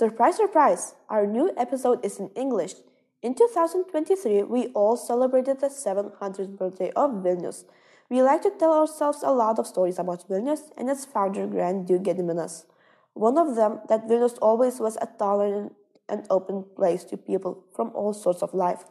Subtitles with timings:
[0.00, 0.94] Surprise, surprise!
[1.10, 2.72] Our new episode is in English.
[3.20, 7.66] In 2023, we all celebrated the 700th birthday of Vilnius.
[8.08, 11.86] We like to tell ourselves a lot of stories about Vilnius and its founder, Grand
[11.86, 12.64] Duke Gediminas.
[13.12, 15.74] One of them, that Vilnius always was a tolerant
[16.08, 18.84] and open place to people from all sorts of life.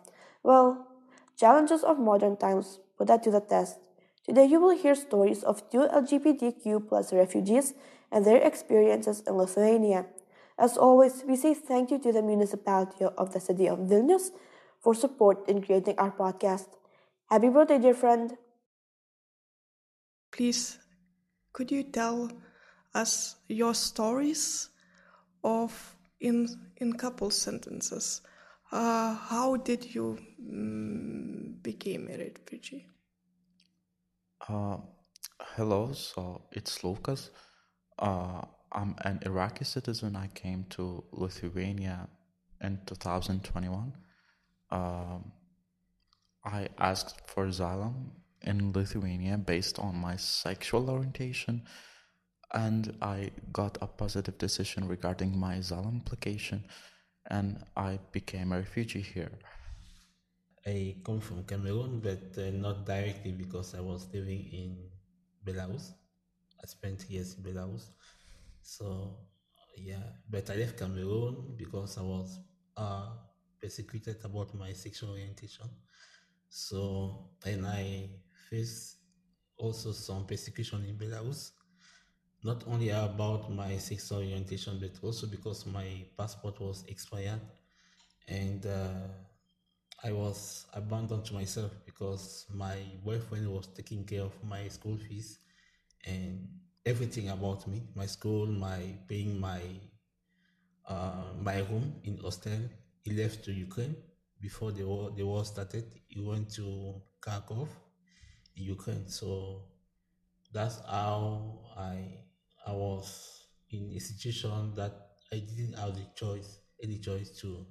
[0.44, 0.86] Well,
[1.36, 3.80] challenges of modern times put that to the test.
[4.28, 7.74] Today you will hear stories of two LGBTQ plus refugees
[8.12, 10.06] and their experiences in Lithuania.
[10.60, 14.32] As always, we say thank you to the municipality of the city of Vilnius
[14.82, 16.68] for support in creating our podcast.
[17.30, 18.38] Happy birthday, dear friend!
[20.32, 20.78] Please,
[21.54, 22.30] could you tell
[22.94, 24.70] us your stories
[25.46, 25.72] of
[26.20, 26.48] in
[26.78, 28.22] in couple sentences?
[28.72, 30.18] Uh, how did you
[30.52, 32.86] um, became a refugee?
[34.48, 34.78] Uh,
[35.56, 37.32] hello, so it's Lucas.
[37.98, 38.42] Uh,
[38.72, 40.16] I'm an Iraqi citizen.
[40.16, 42.08] I came to Lithuania
[42.62, 43.94] in 2021.
[44.72, 45.32] Um,
[46.46, 51.64] I asked for asylum in Lithuania based on my sexual orientation,
[52.54, 56.64] and I got a positive decision regarding my asylum application,
[57.30, 59.32] and I became a refugee here.
[60.66, 64.78] I come from Cameroon, but uh, not directly because I was living in
[65.46, 65.94] Belarus.
[66.62, 67.90] I spent years in Belarus.
[68.76, 68.86] So
[69.78, 72.40] yeah, but I left Cameroon because I was
[72.78, 73.10] uh,
[73.62, 75.68] persecuted about my sexual orientation.
[76.50, 78.10] So and I
[78.50, 78.98] faced
[79.58, 81.52] also some persecution in Belarus,
[82.44, 87.42] not only about my sexual orientation, but also because my passport was expired,
[88.28, 89.08] and uh,
[90.04, 95.40] I was abandoned to myself because my boyfriend was taking care of my school fees
[96.06, 96.48] and
[96.86, 99.62] everything about me, my school, my paying my
[100.88, 102.60] uh, my room in hostel.
[103.04, 103.96] He left to Ukraine
[104.42, 105.86] before the war the war started.
[106.08, 107.70] He went to Kharkov,
[108.56, 109.08] Ukraine.
[109.08, 109.64] So
[110.54, 111.96] that's how I
[112.66, 113.08] I was
[113.72, 114.94] in a situation that
[115.32, 117.66] I didn't have the choice, any choice to.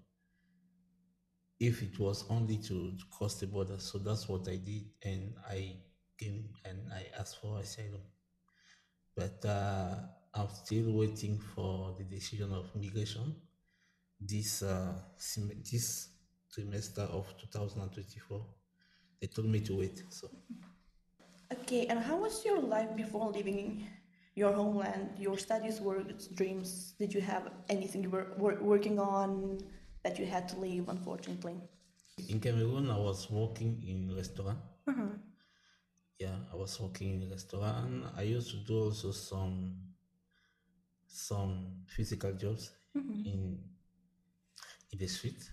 [1.60, 5.34] If it was only to, to cross the border, so that's what I did, and
[5.48, 5.76] I
[6.16, 8.00] came and I asked for asylum
[9.18, 9.96] but uh,
[10.32, 13.34] I'm still waiting for the decision of migration
[14.20, 14.94] this uh,
[15.70, 16.08] this
[16.52, 18.46] trimester of 2024.
[19.20, 20.02] They told me to wait.
[20.10, 20.28] So.
[21.52, 23.86] Okay, and how was your life before leaving
[24.36, 25.10] your homeland?
[25.18, 26.94] Your studies, works, dreams?
[26.98, 29.58] Did you have anything you were working on
[30.04, 31.56] that you had to leave, unfortunately?
[32.28, 34.58] In Cameroon, I was working in a restaurant.
[34.86, 35.08] Uh-huh
[36.18, 38.04] yeah, I was working in a restaurant.
[38.16, 39.76] I used to do also some
[41.06, 43.24] some physical jobs mm-hmm.
[43.24, 43.58] in
[44.92, 45.50] in the street.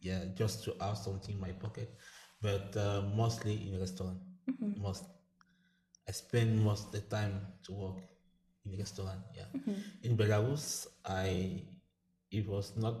[0.00, 1.94] Yeah, just to have something in my pocket,
[2.40, 4.18] but uh, mostly in a restaurant.
[4.50, 4.82] Mm-hmm.
[4.82, 5.04] Most
[6.08, 7.98] I spend most of the time to work
[8.66, 9.20] in a restaurant.
[9.36, 9.80] Yeah, mm-hmm.
[10.02, 11.62] in Belarus, I
[12.30, 12.94] it was not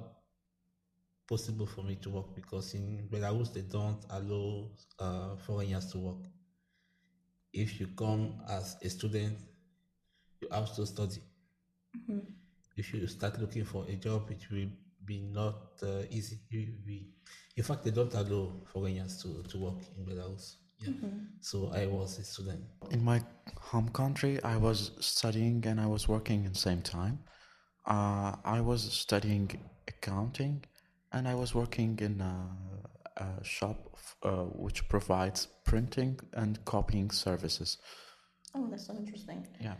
[1.28, 6.24] possible for me to work because in Belarus they don't allow uh, foreigners to work
[7.52, 9.38] if you come as a student,
[10.40, 11.22] you have to study.
[11.96, 12.18] Mm-hmm.
[12.76, 14.70] If you start looking for a job, it will
[15.04, 16.38] be not uh, easy.
[16.50, 17.08] You be,
[17.56, 20.56] in fact, they don't allow foreigners to, to work in Belarus.
[20.78, 20.90] Yeah.
[20.90, 21.18] Mm-hmm.
[21.40, 22.62] So I was a student.
[22.90, 23.20] In my
[23.56, 27.18] home country, I was studying and I was working at the same time.
[27.86, 29.50] Uh, I was studying
[29.88, 30.62] accounting
[31.12, 32.34] and I was working in a,
[33.18, 37.78] a shop uh, which provides printing and copying services.
[38.54, 39.46] Oh, that's so interesting.
[39.60, 39.74] Yeah.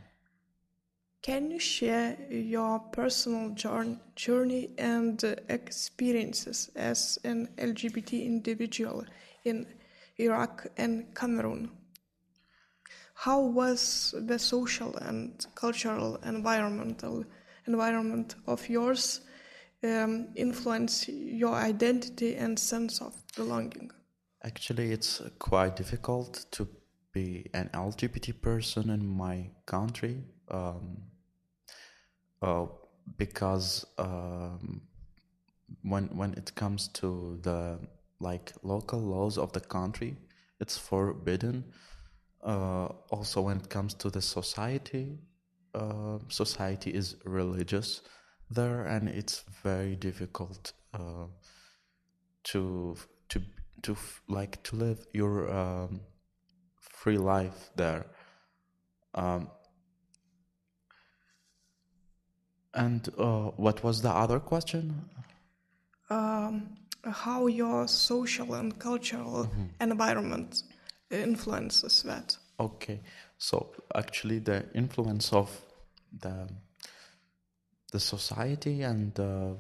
[1.23, 3.51] Can you share your personal
[4.15, 9.05] journey and experiences as an LGBT individual
[9.45, 9.67] in
[10.17, 11.71] Iraq and Cameroon?
[13.15, 17.25] How was the social and cultural environmental
[17.67, 19.21] environment of yours
[19.85, 23.91] um, influence your identity and sense of belonging?
[24.45, 26.69] Actually, it's quite difficult to
[27.13, 30.99] be an LGBT person in my country um,
[32.43, 32.67] uh,
[33.17, 34.83] because um,
[35.83, 37.79] when when it comes to the
[38.21, 40.17] like local laws of the country,
[40.61, 41.65] it's forbidden.
[42.43, 45.19] Uh, also, when it comes to the society,
[45.75, 48.03] uh, society is religious
[48.51, 51.27] there, and it's very difficult uh,
[52.45, 52.97] to
[53.29, 53.41] to
[53.83, 53.97] to
[54.29, 56.01] like to live your um,
[56.81, 58.07] free life there.
[59.15, 59.51] Um,
[62.75, 64.95] And uh, what was the other question?
[66.11, 70.63] Um, how your social and cultural environment
[71.11, 72.39] influences that.
[72.61, 73.01] Okay,
[73.39, 75.51] so actually, the influence of
[76.21, 76.49] the
[77.93, 79.55] the society and uh,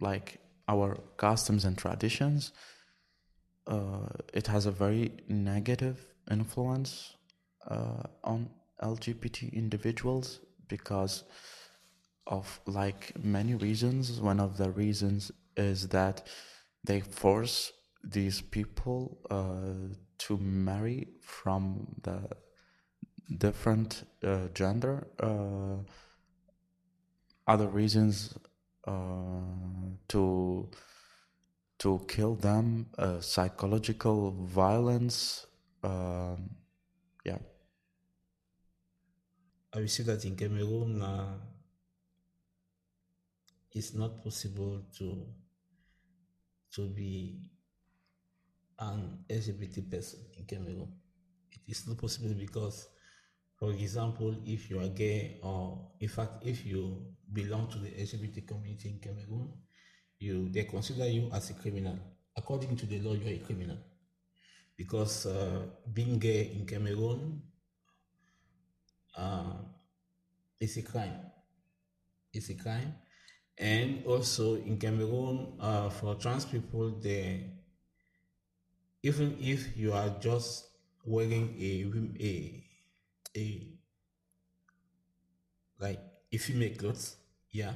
[0.00, 0.38] like
[0.68, 2.52] our customs and traditions,
[3.66, 7.14] uh, it has a very negative influence
[7.68, 8.50] uh, on
[8.82, 11.24] LGBT individuals because
[12.26, 14.20] of like many reasons.
[14.20, 16.26] One of the reasons is that
[16.82, 17.72] they force
[18.02, 22.28] these people uh, to marry from the
[23.38, 25.06] different uh, gender.
[27.46, 28.34] Other reasons
[28.86, 30.68] uh, to
[31.78, 35.46] to kill them, uh, psychological violence.
[35.82, 36.56] Um
[37.24, 37.38] yeah.
[39.74, 41.34] I say that in Cameroon, uh,
[43.72, 45.26] it's not possible to
[46.74, 47.38] to be
[48.78, 50.88] an LGBT person in Cameroon.
[51.52, 52.88] It is not possible because,
[53.64, 57.00] for example, if you are gay or, in fact, if you
[57.32, 59.48] belong to the LGBT community in Cameroon,
[60.18, 61.98] you they consider you as a criminal.
[62.36, 63.78] According to the law, you are a criminal
[64.76, 65.62] because uh,
[65.94, 67.40] being gay in Cameroon
[69.16, 69.54] uh,
[70.60, 71.16] is a crime.
[72.34, 72.94] It's a crime,
[73.56, 77.48] and also in Cameroon, uh, for trans people, they
[79.02, 80.68] even if you are just
[81.06, 81.72] wearing a
[82.22, 82.63] a
[83.36, 83.68] a
[85.78, 86.00] like
[86.32, 87.16] a female clothes,
[87.50, 87.72] yeah,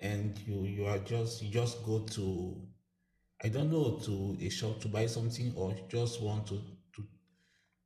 [0.00, 2.56] and you you are just you just go to
[3.44, 6.56] I don't know to a shop to buy something or just want to
[6.96, 7.04] to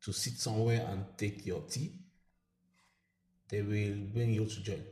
[0.04, 1.92] to sit somewhere and take your tea,
[3.50, 4.82] they will bring you to jail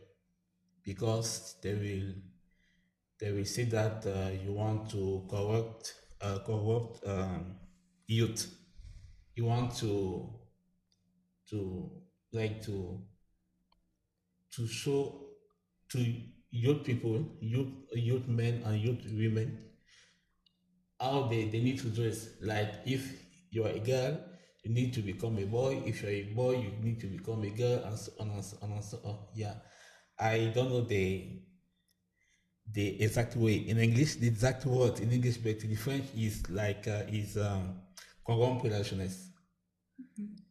[0.84, 2.14] because they will
[3.20, 7.56] they will say that uh, you want to corrupt uh, corrupt um,
[8.06, 8.55] youth.
[9.34, 10.31] You want to
[11.50, 11.90] to
[12.32, 13.00] like to
[14.54, 15.26] to show
[15.90, 15.98] to
[16.50, 19.58] youth people, youth youth men and youth women
[21.00, 22.28] how they, they need to dress.
[22.42, 24.18] Like if you are a girl,
[24.64, 25.82] you need to become a boy.
[25.86, 28.58] If you're a boy, you need to become a girl, and so on and so
[28.62, 28.72] on.
[28.72, 29.18] And so on.
[29.34, 29.54] Yeah,
[30.18, 31.40] I don't know the
[32.70, 34.16] the exact way in English.
[34.16, 37.80] The exact word in English, but in French is like uh, is um,
[38.26, 39.30] jeunesse.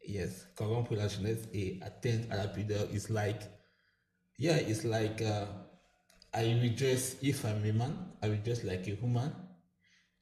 [0.07, 2.45] Yes, corrompre la jeunesse et atteindre à
[2.93, 3.43] is like
[4.37, 5.45] yeah, it's like uh,
[6.33, 9.31] I will dress if I'm a man, I will dress like a woman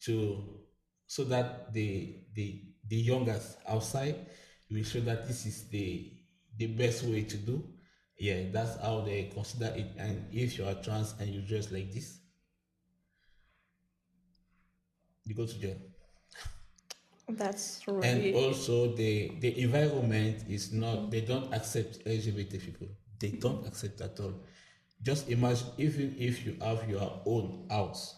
[0.05, 0.61] to
[1.07, 4.15] so that the the the youngest outside
[4.71, 6.11] will show that this is the
[6.57, 7.63] the best way to do.
[8.17, 9.91] Yeah, that's how they consider it.
[9.97, 12.19] And if you are trans and you dress like this,
[15.25, 15.94] you go to jail.
[17.27, 18.01] That's true.
[18.01, 22.87] And also the the environment is not they don't accept LGBT people.
[23.19, 24.45] They don't accept at all.
[25.01, 28.15] Just imagine even if you have your own house,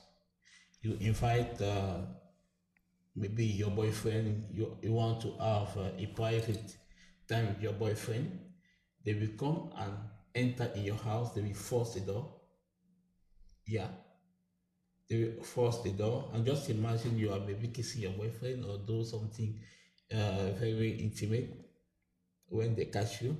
[0.82, 2.02] you invite uh,
[3.18, 6.78] maybe your boyfriend, you, you want to have uh, a private
[7.28, 8.40] time with your boyfriend,
[9.04, 9.94] they will come and
[10.36, 12.36] enter in your house, they will force the door.
[13.66, 13.88] Yeah.
[15.10, 19.04] They force the door and just imagine you are maybe kissing your boyfriend or do
[19.06, 19.60] something
[20.12, 21.50] uh, very intimate
[22.50, 23.38] when they catch you.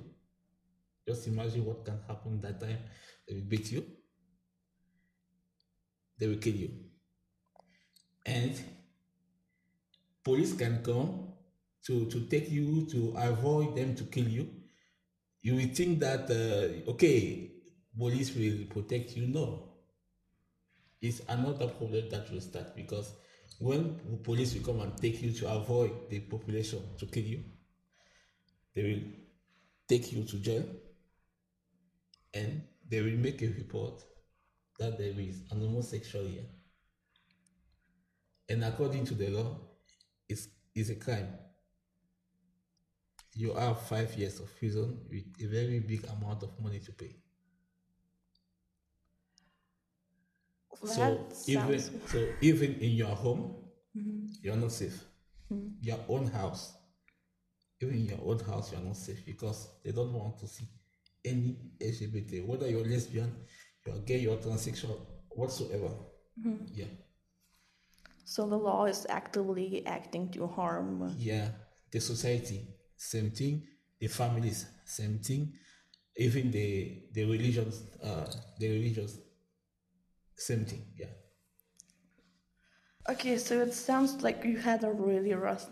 [1.06, 2.78] Just imagine what can happen that time.
[3.26, 3.84] They will beat you.
[6.18, 6.70] They will kill you.
[8.26, 8.52] And
[10.24, 11.32] police can come
[11.86, 14.48] to, to take you to avoid them to kill you.
[15.42, 17.52] You will think that uh, okay,
[17.96, 19.26] police will protect you.
[19.26, 19.67] No,
[21.00, 23.12] it's another problem that will start because
[23.58, 27.42] when police will come and take you to avoid the population to kill you,
[28.74, 29.00] they will
[29.88, 30.64] take you to jail
[32.34, 34.02] and they will make a report
[34.78, 36.44] that there is an homosexual here.
[38.48, 39.56] And according to the law,
[40.28, 41.28] it's, it's a crime.
[43.34, 47.14] You have five years of prison with a very big amount of money to pay.
[50.84, 53.56] So even sounds- so even in your home,
[53.96, 54.26] mm-hmm.
[54.42, 55.04] you're not safe.
[55.52, 55.68] Mm-hmm.
[55.82, 56.74] Your own house,
[57.80, 60.68] even in your own house, you're not safe because they don't want to see
[61.24, 63.34] any LGBT, whether you're lesbian,
[63.84, 64.98] you're gay, you're transsexual,
[65.30, 65.90] whatsoever.
[66.38, 66.64] Mm-hmm.
[66.74, 66.86] Yeah,
[68.24, 71.14] so the law is actively acting to harm.
[71.18, 71.48] yeah.
[71.90, 72.60] The society,
[72.96, 73.66] same thing.
[73.98, 75.54] The families, same thing.
[76.18, 78.26] even the the religions, uh,
[78.58, 79.18] the religions,
[80.38, 80.84] same thing.
[80.96, 81.12] Yeah.
[83.08, 85.66] Okay, so it sounds like you had a really rough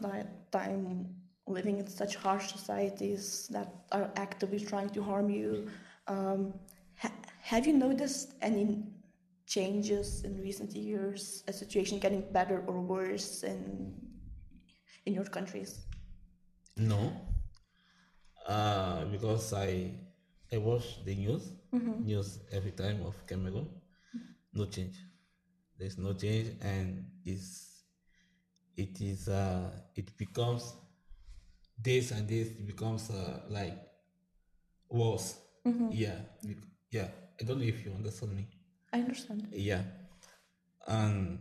[0.50, 1.14] time
[1.46, 5.68] living in such harsh societies that are actively trying to harm you.
[6.08, 6.54] Um,
[6.96, 8.84] ha- have you noticed any
[9.46, 11.44] changes in recent years?
[11.46, 13.94] A situation getting better or worse in
[15.04, 15.86] in your countries?
[16.76, 17.12] No,
[18.48, 19.92] uh, because I
[20.52, 22.04] I watch the news mm-hmm.
[22.04, 23.68] news every time of Cameroon.
[24.56, 24.96] No change.
[25.78, 27.82] There's no change, and it's
[28.74, 30.72] it is uh, it becomes
[31.80, 33.76] days and days it becomes uh, like
[34.88, 35.36] worse.
[35.66, 35.88] Mm-hmm.
[35.90, 36.18] Yeah,
[36.90, 37.08] yeah.
[37.38, 38.48] I don't know if you understand me.
[38.94, 39.46] I understand.
[39.52, 39.82] Yeah,
[40.86, 41.38] and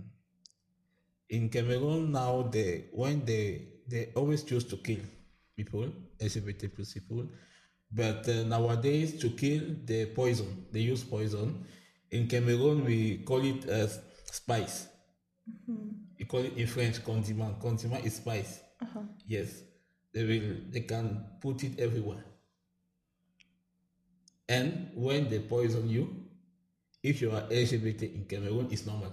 [1.29, 5.03] in Cameroon now they when they they always choose to kill
[5.55, 5.87] people,
[6.19, 7.29] LGBT plus people,
[7.89, 11.63] but uh, nowadays to kill the poison they use poison.
[12.15, 13.99] In Cameroon we call it as
[14.31, 14.87] spice.
[15.49, 15.89] Mm-hmm.
[16.17, 17.59] You call it in French condiment.
[17.59, 18.61] Condiment is spice.
[18.81, 19.01] Uh-huh.
[19.27, 19.63] Yes,
[20.13, 20.55] they will.
[20.71, 22.23] They can put it everywhere.
[24.47, 26.23] And when they poison you,
[27.03, 29.11] if you are LGBT in Cameroon, it's normal.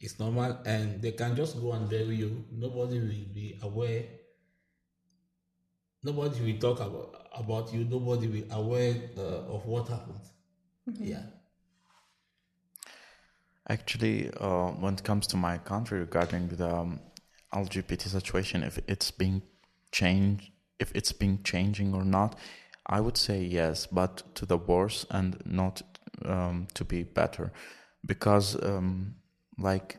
[0.00, 2.44] It's normal, and they can just go and bury you.
[2.52, 4.04] Nobody will be aware.
[6.02, 7.84] Nobody will talk about about you.
[7.84, 10.24] Nobody will aware uh, of what happened.
[10.88, 11.04] Mm-hmm.
[11.04, 11.35] Yeah.
[13.68, 17.00] Actually, uh, when it comes to my country regarding the um,
[17.52, 19.42] LGBT situation, if it's being
[19.90, 22.38] changed, if it's been changing or not,
[22.86, 25.82] I would say yes, but to the worse and not
[26.24, 27.52] um, to be better,
[28.04, 29.16] because um,
[29.58, 29.98] like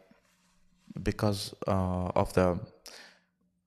[1.03, 2.59] because uh, of the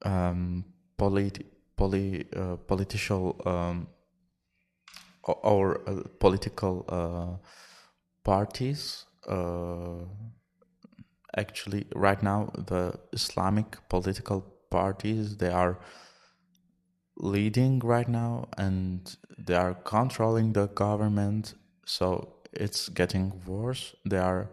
[0.02, 0.64] um,
[0.96, 3.86] polit- poly, uh, political um,
[5.24, 7.36] or uh, political uh,
[8.24, 10.04] parties uh,
[11.36, 15.78] actually right now the Islamic political parties they are
[17.16, 21.54] leading right now and they are controlling the government.
[21.84, 23.94] So it's getting worse.
[24.04, 24.50] They are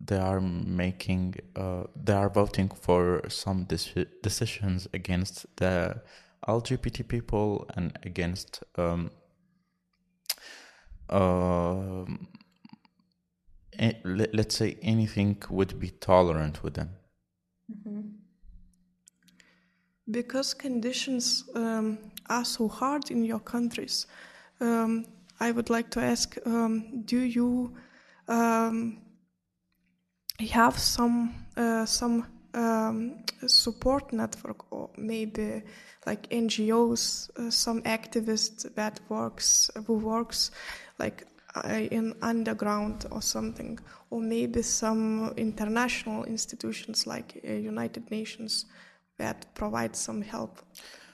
[0.00, 3.66] they are making uh, they are voting for some
[4.22, 6.00] decisions against the
[6.48, 9.10] lgbt people and against um,
[11.10, 12.04] uh,
[14.04, 16.90] let's say anything would be tolerant with them
[17.70, 18.00] mm-hmm.
[20.10, 24.06] because conditions um, are so hard in your countries
[24.60, 25.04] um,
[25.40, 27.74] i would like to ask um, do you
[28.28, 28.98] um,
[30.48, 35.62] have some uh, some um, support network or maybe
[36.06, 40.50] like NGOs, uh, some activists that works who works
[40.98, 41.26] like
[41.90, 43.78] in underground or something,
[44.10, 48.66] or maybe some international institutions like uh, United Nations
[49.18, 50.60] that provide some help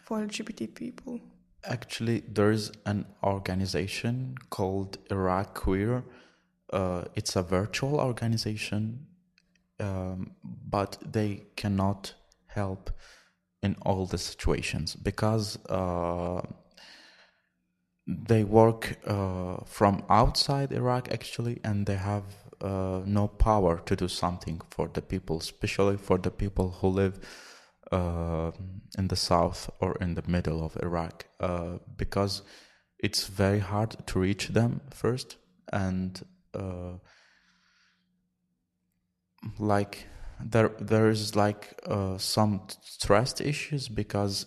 [0.04, 1.20] for LGBT people.
[1.64, 6.04] Actually, there is an organization called IraQueer.
[6.72, 9.06] Uh, it's a virtual organization,
[9.80, 12.14] um, but they cannot
[12.46, 12.90] help
[13.62, 16.40] in all the situations because uh,
[18.06, 22.24] they work uh, from outside Iraq actually, and they have
[22.60, 27.18] uh, no power to do something for the people, especially for the people who live
[27.92, 28.50] uh,
[28.98, 32.42] in the south or in the middle of Iraq, uh, because
[32.98, 35.36] it's very hard to reach them first,
[35.72, 36.94] and uh,
[39.58, 40.06] like
[40.40, 42.66] there there is like uh, some
[43.00, 44.46] trust issues because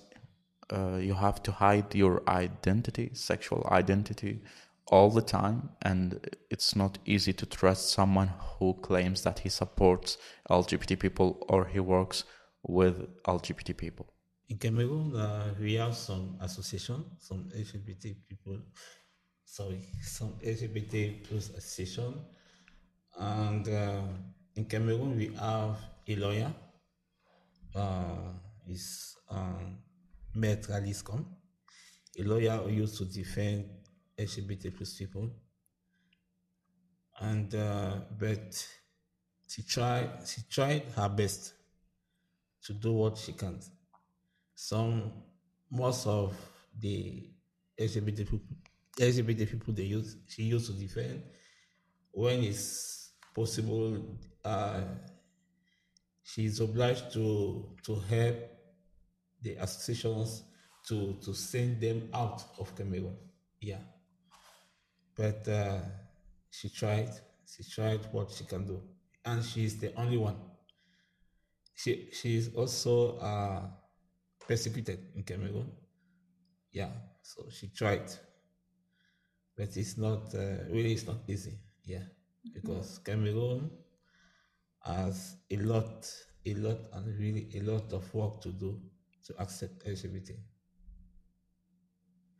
[0.71, 4.41] uh, you have to hide your identity, sexual identity,
[4.87, 10.17] all the time, and it's not easy to trust someone who claims that he supports
[10.49, 12.23] LGBT people or he works
[12.63, 14.07] with LGBT people.
[14.49, 18.59] In Cameroon, uh, we have some association, some LGBT people,
[19.45, 22.15] sorry, some LGBT plus association,
[23.19, 24.01] and uh,
[24.55, 26.51] in Cameroon we have a lawyer.
[27.75, 28.33] Uh,
[28.69, 29.79] is um,
[30.35, 31.03] Maître Alice
[32.17, 33.65] a lawyer who used to defend
[34.17, 35.29] LGBT plus people.
[37.19, 38.67] And uh, but
[39.47, 41.53] she tried she tried her best
[42.63, 43.59] to do what she can.
[44.55, 45.11] Some
[45.69, 46.35] most of
[46.77, 47.29] the
[47.79, 48.41] LGBT people
[48.97, 51.23] LGBT people they use she used to defend
[52.11, 54.81] when it's possible uh,
[56.23, 58.58] she's obliged to to help
[59.41, 60.43] the associations
[60.87, 63.17] to to send them out of Cameroon.
[63.61, 63.81] Yeah.
[65.15, 65.81] but uh,
[66.49, 67.09] she tried.
[67.45, 68.81] She tried what she can do,
[69.25, 70.37] and she's the only one.
[71.75, 73.67] She she is also uh,
[74.47, 75.71] persecuted in Cameroon.
[76.71, 76.91] Yeah,
[77.23, 78.11] so she tried,
[79.55, 80.93] but it's not uh, really.
[80.93, 81.59] It's not easy.
[81.83, 82.03] Yeah,
[82.53, 83.69] because Cameroon
[84.85, 86.11] has a lot,
[86.45, 88.79] a lot, and really a lot of work to do
[89.25, 90.31] to accept LGBT.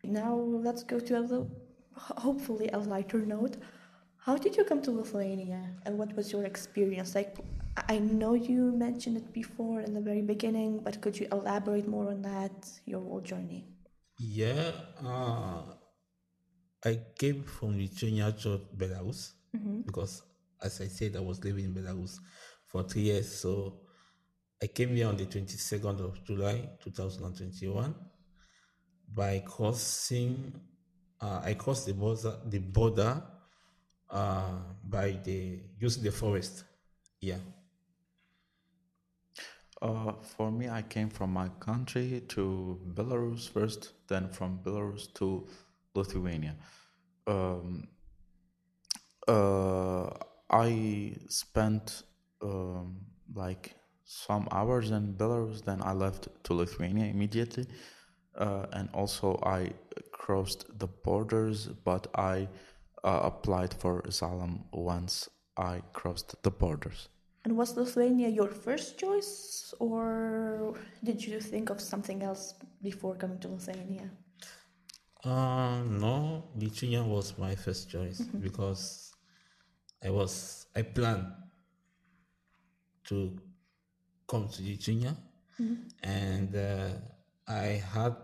[0.03, 1.50] Now let's go to a little,
[1.93, 3.57] hopefully a lighter note.
[4.17, 7.15] How did you come to Lithuania, and what was your experience?
[7.15, 7.38] Like,
[7.88, 12.09] I know you mentioned it before in the very beginning, but could you elaborate more
[12.09, 13.65] on that, your whole journey?
[14.19, 14.71] Yeah,
[15.03, 15.63] uh,
[16.83, 19.31] I came from Lithuania to Belarus
[19.86, 20.21] because,
[20.62, 22.19] as I said, I was living in Belarus
[22.65, 23.33] for three years.
[23.33, 23.81] So
[24.61, 27.95] I came here on the 22nd of July 2021
[29.13, 30.53] by crossing.
[31.21, 33.23] Uh, I crossed the border, the border
[34.09, 36.65] uh, by the using the forest.
[37.21, 37.37] Yeah.
[39.81, 45.47] Uh, for me, I came from my country to Belarus first, then from Belarus to
[45.95, 46.55] Lithuania.
[47.25, 47.87] Um,
[49.25, 50.09] uh,
[50.49, 52.03] I spent
[52.41, 52.97] um,
[53.33, 53.78] like
[54.09, 57.67] some hours in Belarus, then I left to Lithuania immediately.
[58.35, 59.71] Uh, and also, I
[60.11, 62.47] crossed the borders, but I
[63.03, 67.09] uh, applied for asylum once I crossed the borders.
[67.45, 70.73] And was Lithuania your first choice, or
[71.03, 74.09] did you think of something else before coming to Lithuania?
[75.23, 79.13] Uh, no, Lithuania was my first choice because
[80.03, 81.27] I was I planned
[83.05, 83.37] to
[84.29, 85.17] come to Lithuania,
[86.03, 86.89] and uh,
[87.48, 88.15] I had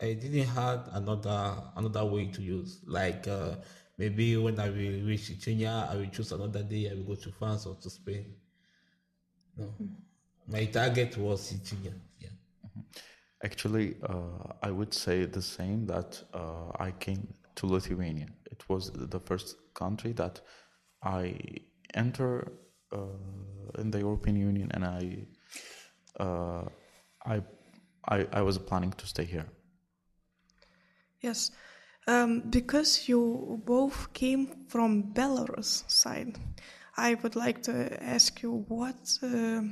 [0.00, 3.56] I didn't had another another way to use like uh,
[3.96, 7.32] maybe when I will reach Lithuania I will choose another day I will go to
[7.32, 8.34] France or to Spain.
[9.56, 9.72] No,
[10.46, 11.94] my target was Lithuania.
[12.20, 12.28] Yeah.
[13.42, 18.26] Actually, uh, I would say the same that uh, I came to Lithuania.
[18.50, 20.40] It was the first country that
[21.02, 21.36] I
[21.94, 22.52] enter
[23.78, 25.26] in the European Union, and I,
[26.20, 26.64] uh,
[27.24, 27.42] I,
[28.08, 29.46] I, I was planning to stay here.
[31.20, 31.50] Yes,
[32.06, 36.38] um, because you both came from Belarus side,
[36.96, 39.62] I would like to ask you what uh,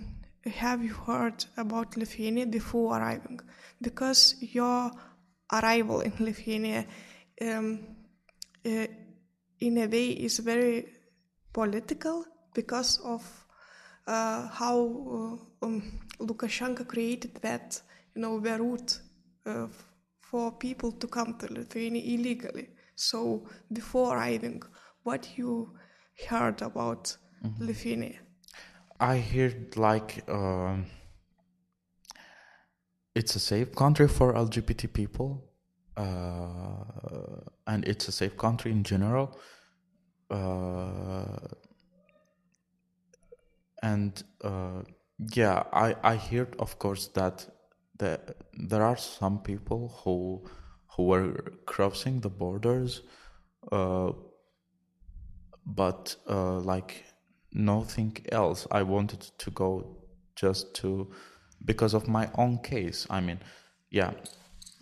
[0.51, 3.41] have you heard about Lithuania before arriving?
[3.81, 4.91] Because your
[5.53, 6.87] arrival in Lithuania,
[7.41, 7.81] um,
[8.67, 8.87] uh,
[9.61, 10.87] in a way, is very
[11.53, 13.23] political because of
[14.07, 17.81] uh, how uh, um, Lukashenko created that,
[18.15, 18.99] you know, the route
[19.47, 19.67] uh,
[20.21, 22.69] for people to come to Lithuania illegally.
[22.95, 24.63] So before arriving,
[25.03, 25.71] what you
[26.29, 27.17] heard about
[27.59, 28.19] Lithuania?
[29.01, 30.87] I heard like um,
[33.15, 35.43] it's a safe country for LGBT people,
[35.97, 36.85] uh,
[37.67, 39.39] and it's a safe country in general.
[43.83, 44.83] Uh, and uh,
[45.35, 47.47] yeah, I I heard of course that
[47.99, 48.21] the,
[48.69, 50.45] there are some people who
[50.97, 51.35] who were
[51.67, 53.03] crossing the borders,
[53.71, 54.13] uh,
[55.67, 57.05] but uh, like
[57.53, 58.67] nothing else.
[58.71, 59.97] I wanted to go
[60.37, 61.11] just to
[61.65, 63.07] because of my own case.
[63.11, 63.41] I mean,
[63.91, 64.13] yeah,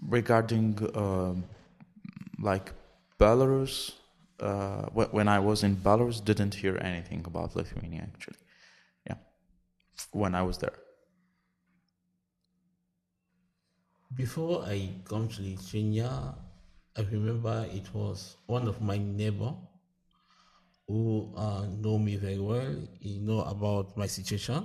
[0.09, 1.45] regarding um
[2.43, 2.73] like
[3.19, 3.93] Belarus.
[4.41, 8.39] Uh, when I was in Belarus, didn't hear anything about Lithuania actually.
[10.13, 10.77] When I was there.
[14.15, 16.35] Before I come to Lithuania,
[16.97, 19.55] I remember it was one of my neighbor
[20.87, 22.75] who uh, know me very well.
[23.01, 24.65] He know about my situation,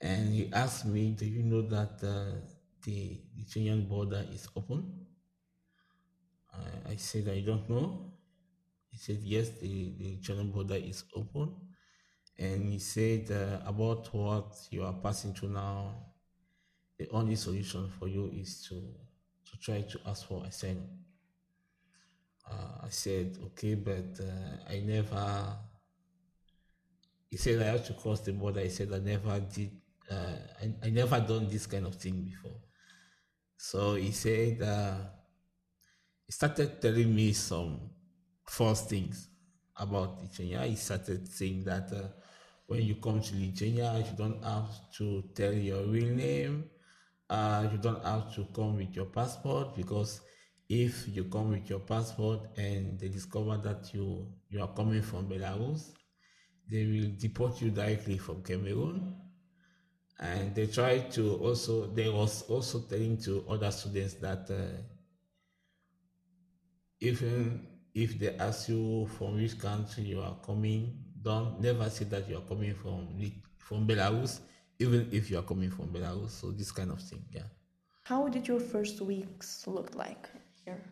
[0.00, 2.40] and he asked me, "Do you know that uh,
[2.84, 5.06] the Lithuanian border is open?"
[6.92, 8.12] I, said, "I don't know."
[8.90, 10.16] He said, "Yes, the, the
[10.52, 11.71] border is open,"
[12.38, 15.94] and he said uh, about what you are passing through now
[16.98, 18.74] the only solution for you is to
[19.50, 20.88] to try to ask for asylum.
[22.48, 25.56] Uh, I said, okay, but uh, I never.
[27.30, 28.60] He said I have to cross the border.
[28.60, 29.72] I said I never did.
[30.10, 32.60] Uh, I, I never done this kind of thing before.
[33.56, 34.96] So he said uh,
[36.26, 37.90] he started telling me some
[38.46, 39.28] false things
[39.76, 40.66] about Lithuania.
[40.66, 42.08] He started saying that uh,
[42.72, 46.64] when you come to Lithuania, you don't have to tell your real name.
[47.28, 50.22] Uh, you don't have to come with your passport because
[50.70, 55.28] if you come with your passport and they discover that you you are coming from
[55.28, 55.90] Belarus,
[56.70, 59.16] they will deport you directly from Cameroon.
[60.18, 64.80] And they try to also they was also telling to other students that uh,
[67.00, 72.28] even if they ask you from which country you are coming, don't never say that
[72.28, 73.08] you are coming from
[73.58, 74.40] from Belarus,
[74.78, 76.30] even if you are coming from Belarus.
[76.30, 77.48] So this kind of thing, yeah.
[78.04, 80.28] How did your first weeks look like
[80.64, 80.82] here?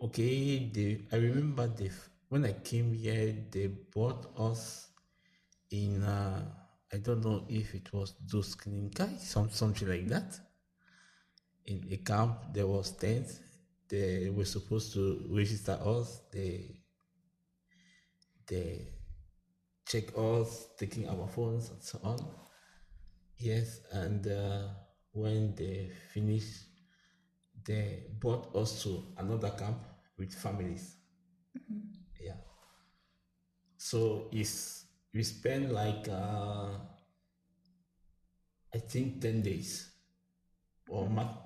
[0.00, 1.90] Okay, the I remember the
[2.28, 4.88] when I came here, they brought us
[5.70, 6.02] in.
[6.02, 6.44] Uh,
[6.92, 10.40] I don't know if it was Duskninkai, some something like that.
[11.66, 13.40] In a camp, there was tents.
[13.88, 16.22] They were supposed to register us.
[16.32, 16.77] They
[18.48, 18.88] they
[19.86, 22.18] check us, taking our phones and so on.
[23.38, 24.68] Yes, and uh,
[25.12, 26.64] when they finished,
[27.64, 29.78] they brought us to another camp
[30.18, 30.96] with families.
[31.56, 31.78] Mm-hmm.
[32.20, 32.36] Yeah.
[33.76, 36.70] So it's we spent like uh,
[38.74, 39.90] I think ten days,
[40.88, 41.36] or ma-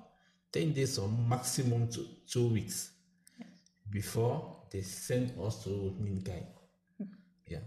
[0.51, 2.91] ten days or maximum two, two weeks
[3.39, 3.47] yes.
[3.89, 5.69] before they sent us to
[6.01, 6.52] Ninkai.
[7.47, 7.59] Yeah.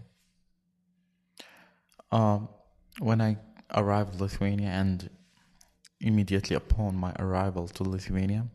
[2.11, 2.49] Um,
[2.99, 3.37] when I
[3.73, 5.09] arrived in Lithuania and
[5.99, 8.47] immediately upon my arrival to Lithuania,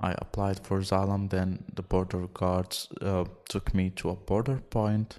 [0.00, 1.28] I applied for asylum.
[1.28, 5.18] Then the border guards uh, took me to a border point.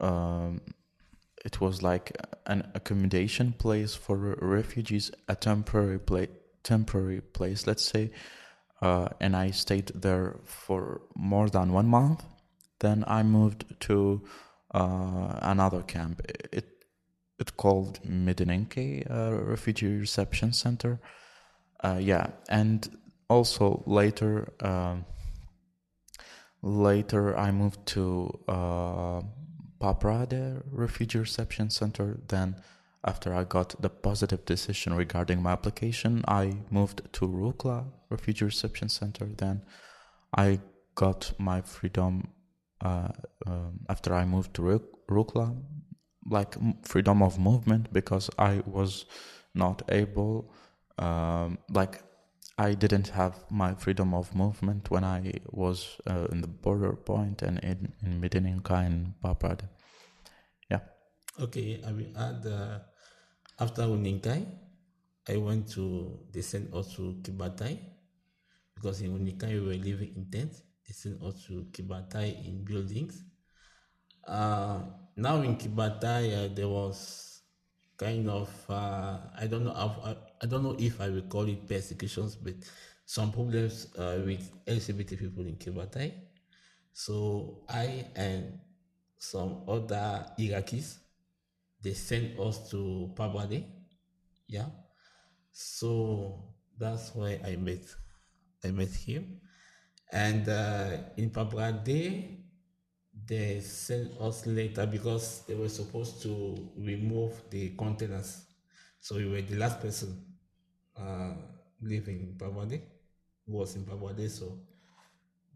[0.00, 0.60] Um,
[1.44, 6.28] it was like an accommodation place for refugees, a temporary place,
[6.62, 8.10] temporary place, let's say.
[8.80, 12.24] Uh, and I stayed there for more than one month.
[12.80, 14.22] Then I moved to
[14.74, 16.22] uh, another camp.
[16.52, 16.66] It
[17.38, 21.00] it called Medininkai uh, Refugee Reception Center.
[21.82, 22.88] Uh, yeah, and
[23.28, 24.96] also later, uh,
[26.62, 28.04] later I moved to
[28.48, 29.22] uh,
[29.80, 32.20] Pabradė Refugee Reception Center.
[32.28, 32.54] Then,
[33.04, 38.88] after I got the positive decision regarding my application, I moved to Rukla Refugee Reception
[38.88, 39.26] Center.
[39.26, 39.62] Then,
[40.36, 40.60] I
[40.94, 42.28] got my freedom
[42.82, 43.08] uh,
[43.46, 45.56] um, after I moved to Rukla
[46.28, 49.06] like freedom of movement because I was
[49.54, 50.52] not able,
[50.98, 52.02] um, like
[52.58, 57.42] I didn't have my freedom of movement when I was uh, in the border point
[57.42, 59.68] and in in Medininkai and Pabradė.
[60.70, 60.80] Yeah.
[61.40, 62.46] Okay, I will add.
[62.46, 62.78] Uh,
[63.58, 64.46] after Uninkai,
[65.28, 67.78] I went to descend also Kibatai
[68.74, 70.62] because in Uninkai we were living in tents.
[70.92, 73.24] Us to Kibatai in buildings.
[74.26, 74.80] Uh,
[75.16, 77.40] now in Kibatai, there was
[77.96, 81.66] kind of uh, I don't know I, I don't know if I will call it
[81.68, 82.54] persecutions, but
[83.04, 86.12] some problems uh, with LGBT people in Kibatai.
[86.92, 88.58] So I and
[89.18, 90.98] some other Iraqis
[91.82, 93.64] they sent us to Pabradė.
[94.46, 94.66] Yeah.
[95.52, 96.44] So
[96.78, 97.82] that's why I met
[98.64, 99.40] I met him.
[100.12, 102.38] And uh, in Pabradė,
[103.26, 108.44] they sent us later because they were supposed to remove the containers.
[109.00, 110.22] So we were the last person
[111.00, 111.32] uh,
[111.80, 112.82] living in Pabradė,
[113.46, 114.28] who was in Pabradė.
[114.28, 114.58] So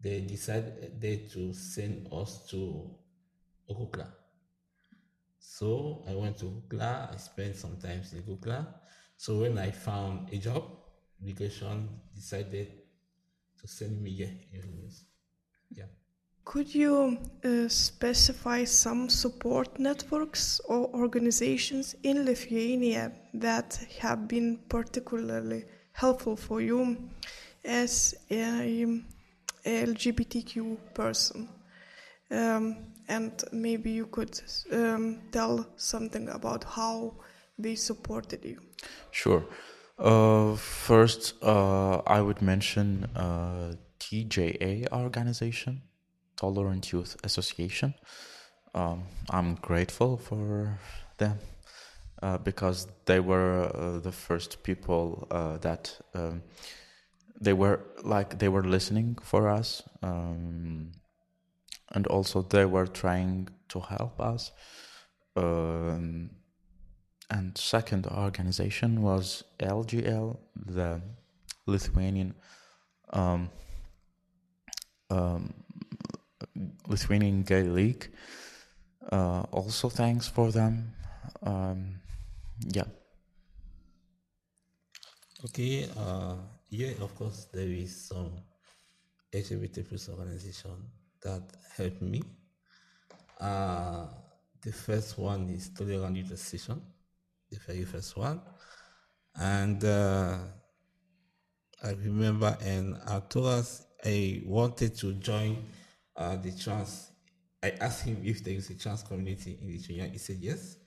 [0.01, 2.89] they decided they to send us to
[3.69, 4.07] Rukla.
[5.39, 7.13] So I went to Rukla.
[7.13, 8.65] I spent some time in Rukla.
[9.17, 10.63] So when I found a job,
[11.21, 12.86] immigration decided
[13.67, 14.31] to send me here.
[15.75, 15.85] Yeah.
[16.45, 25.65] Could you uh, specify some support networks or organizations in Lithuania that have been particularly
[25.91, 26.97] helpful for you
[27.65, 28.83] as a,
[29.65, 31.49] a LGBTQ person?
[32.31, 32.77] Um,
[33.09, 34.39] and maybe you could
[34.71, 37.13] um, tell something about how
[37.57, 38.59] they supported you.
[39.11, 39.43] Sure.
[39.97, 45.81] Uh, first, uh, I would mention uh, TJA organization
[46.35, 47.95] Tolerant Youth Association.
[48.75, 50.79] Um, I'm grateful for
[51.17, 51.39] them
[52.21, 55.27] uh, because they were uh, the first people
[55.61, 56.43] that um,
[57.41, 60.91] they were like they were listening for us, um,
[61.91, 64.51] and also they were trying to help us.
[65.35, 66.29] Um,
[67.29, 71.01] and second organization was LGL, the
[71.65, 72.33] Lithuanian
[73.11, 73.49] um,
[75.09, 75.53] um,
[76.87, 78.09] Lithuanian Gay League.
[79.11, 80.93] Uh, also, thanks for them.
[81.41, 81.99] Um,
[82.59, 82.83] yeah.
[85.45, 86.35] Okay, uh,
[86.69, 88.31] yeah, of course, there is some
[89.33, 90.71] LGBT plus organization
[91.21, 91.43] that
[91.75, 92.23] helped me.
[93.39, 94.07] Uh,
[94.61, 96.81] the first one is Tolerant Association,
[97.49, 98.41] the very first one.
[99.39, 100.37] And uh,
[101.83, 105.65] I remember, and I told us I wanted to join
[106.15, 107.11] uh, the trans.
[107.63, 110.07] I asked him if there is a trans community in Lithuania.
[110.07, 110.77] He said yes,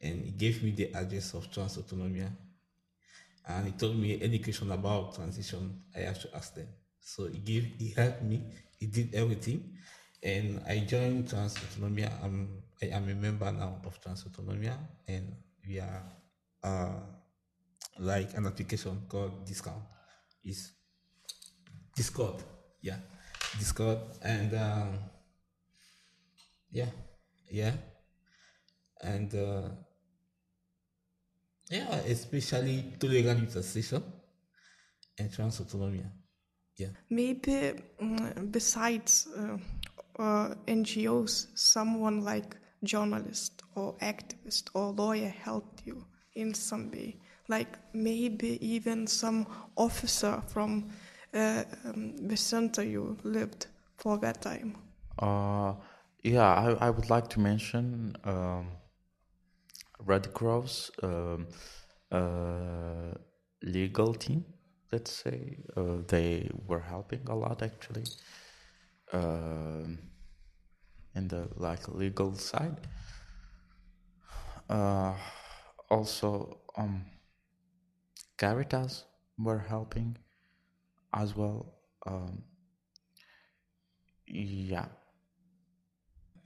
[0.00, 2.30] and he gave me the address of Trans Autonomija.
[3.48, 6.68] And he told me any question about transition, I have to ask them.
[7.00, 8.42] So he gave, he helped me.
[8.78, 9.74] He did everything,
[10.22, 12.10] and I joined Trans Autonomija.
[12.22, 15.34] I'm, I am a member now of Trans Autonomija, and
[15.66, 16.02] we are
[16.62, 17.00] uh,
[17.98, 19.82] like an application called Discord.
[20.44, 20.72] Is
[21.94, 22.42] Discord,
[22.80, 22.96] yeah,
[23.58, 24.98] Discord, and um,
[26.70, 26.90] yeah,
[27.50, 27.72] yeah,
[29.00, 29.68] and uh,
[31.70, 34.02] yeah, especially Tolerant Youth Association
[35.18, 36.10] and Trans Autonomija.
[36.76, 36.88] Yeah.
[37.10, 39.58] Maybe mm, besides uh,
[40.18, 47.16] uh, NGOs, someone like journalist or activist or lawyer helped you in some way.
[47.48, 50.90] Like maybe even some officer from
[51.34, 53.66] uh, um, the center you lived
[53.96, 54.76] for that time.
[55.18, 55.74] Uh,
[56.22, 58.68] yeah, I, I would like to mention um,
[60.00, 61.48] Red Cross um,
[62.10, 63.12] uh,
[63.62, 64.44] legal team.
[64.90, 68.04] Let's say uh, they were helping a lot actually
[69.12, 69.98] um
[71.14, 72.86] in the like legal side.
[74.68, 75.14] Uh,
[75.90, 77.04] also, um,
[78.36, 79.06] Caritas
[79.38, 80.18] were helping
[81.12, 81.74] as well.
[82.06, 82.44] Um,
[84.26, 84.88] yeah,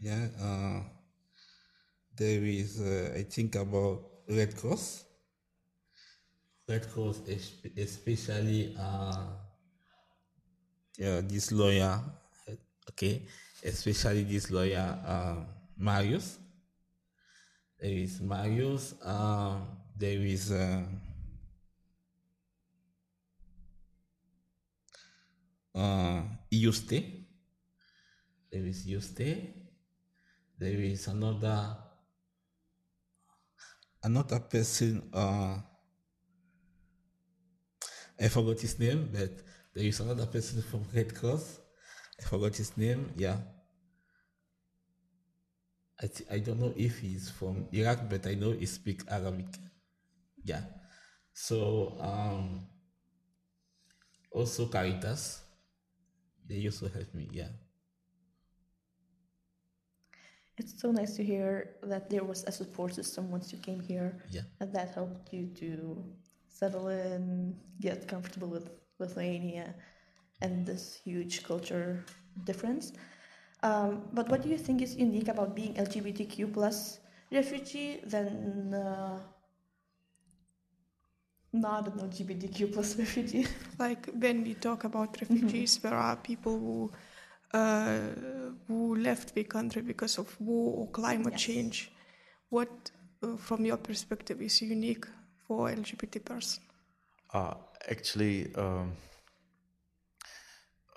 [0.00, 0.83] Yeah, uh,
[2.16, 5.05] there is, uh, I think, about Red Cross.
[6.68, 7.22] Red Cross,
[7.76, 9.26] especially uh,
[10.98, 12.00] yeah, this lawyer,
[12.90, 13.22] okay,
[13.66, 15.37] especially this lawyer, uh,
[15.76, 16.38] Marius.
[17.81, 19.59] There is Marius, uh,
[19.96, 20.83] there is uh,
[25.74, 27.24] uh, Yuste.
[28.50, 29.52] There is Yuste.
[30.59, 31.76] There is another
[34.02, 35.02] another person.
[35.12, 35.59] Uh,
[38.18, 39.33] I forgot his name, but
[39.74, 41.61] there is another person from Red Cross.
[42.18, 43.12] I forgot his name.
[43.16, 43.37] Yeah.
[46.02, 49.46] I, th- I don't know if he's from Iraq, but I know he speaks Arabic.
[50.44, 50.61] Yeah.
[51.32, 52.66] So um,
[54.30, 55.40] also Caritas,
[56.46, 57.28] they also help me.
[57.32, 57.48] Yeah.
[60.59, 64.22] It's so nice to hear that there was a support system once you came here,
[64.30, 64.42] Yeah.
[64.61, 66.04] and that helped you to
[66.48, 69.74] settle in, get comfortable with Lithuania,
[70.40, 72.04] and this huge culture
[72.44, 72.92] difference.
[73.66, 77.00] Um, but what do you think is unique about being LGBTQ plus
[77.33, 79.18] refugee than uh,
[81.52, 83.46] not an LGBTQ plus refugee?
[83.79, 86.90] Like when we talk about refugees, there are people who
[87.59, 87.98] uh,
[88.68, 91.42] who left the country because of war or climate Yes.
[91.48, 91.90] change.
[92.50, 92.70] What,
[93.22, 95.07] uh, from your perspective, is unique
[95.46, 96.62] for LGBT person?
[97.35, 97.55] Uh,
[97.88, 98.92] actually, um,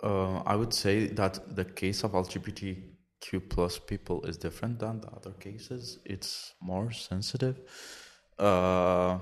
[0.03, 5.09] uh, I would say that the case of LGBTQ plus people is different than the
[5.09, 5.99] other cases.
[6.05, 7.59] It's more sensitive.
[8.37, 9.19] Uh,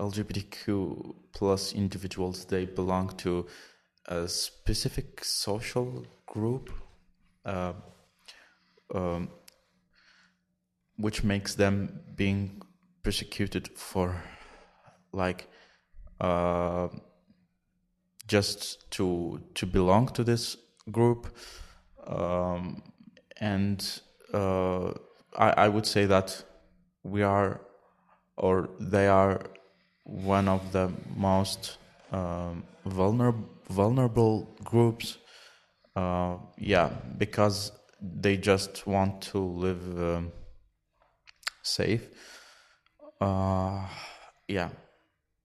[0.00, 3.46] LGBTQ plus individuals they belong to
[4.06, 6.70] a specific social group,
[7.44, 7.72] uh,
[8.94, 9.30] um,
[10.96, 12.60] which makes them being
[13.02, 14.22] persecuted for
[15.12, 15.48] like
[16.20, 16.88] uh,
[18.26, 20.56] just to to belong to this
[20.90, 21.28] group.
[22.06, 22.82] Um,
[23.40, 24.00] and
[24.32, 24.90] uh,
[25.36, 26.44] I, I would say that
[27.02, 27.60] we are
[28.36, 29.42] or they are
[30.04, 31.78] one of the most
[32.12, 35.18] um, vulnerable vulnerable groups.
[35.94, 40.32] Uh, yeah because they just want to live um,
[41.62, 42.08] safe.
[43.20, 43.86] Uh,
[44.48, 44.70] yeah.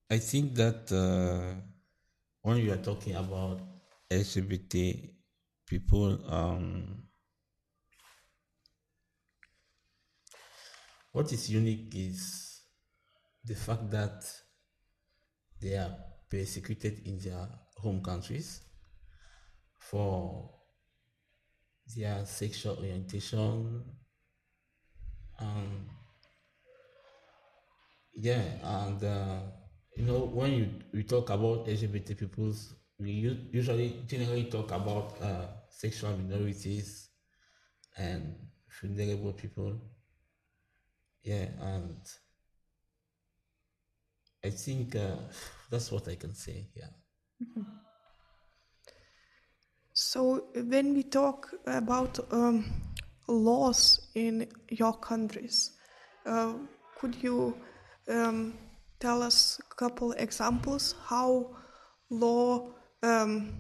[0.10, 1.62] I think that uh,
[2.47, 3.60] when you are talking about
[4.10, 5.10] LGBT
[5.65, 7.03] people, um,
[11.12, 12.62] what is unique is
[13.43, 14.23] the fact that
[15.62, 15.93] they are
[16.31, 18.62] persecuted in their home countries
[19.77, 20.49] for
[21.97, 23.83] their sexual orientation
[25.39, 25.86] um,
[28.13, 29.39] yeah and uh,
[29.97, 33.12] you know, when you we talk about LGBT peoples, we
[33.51, 37.10] usually generally talk about uh, sexual minorities
[37.97, 38.36] and
[38.79, 39.81] vulnerable people.
[41.23, 41.97] Yeah, and
[44.45, 45.15] I think uh,
[45.71, 46.69] that's what I can say.
[46.75, 46.89] Yeah.
[49.93, 52.71] So when we talk about um,
[53.27, 55.71] laws in your countries,
[56.23, 56.53] uh,
[56.99, 57.57] could you
[58.07, 58.53] um,
[58.99, 61.55] tell us a couple examples how
[62.10, 62.69] law
[63.03, 63.60] um,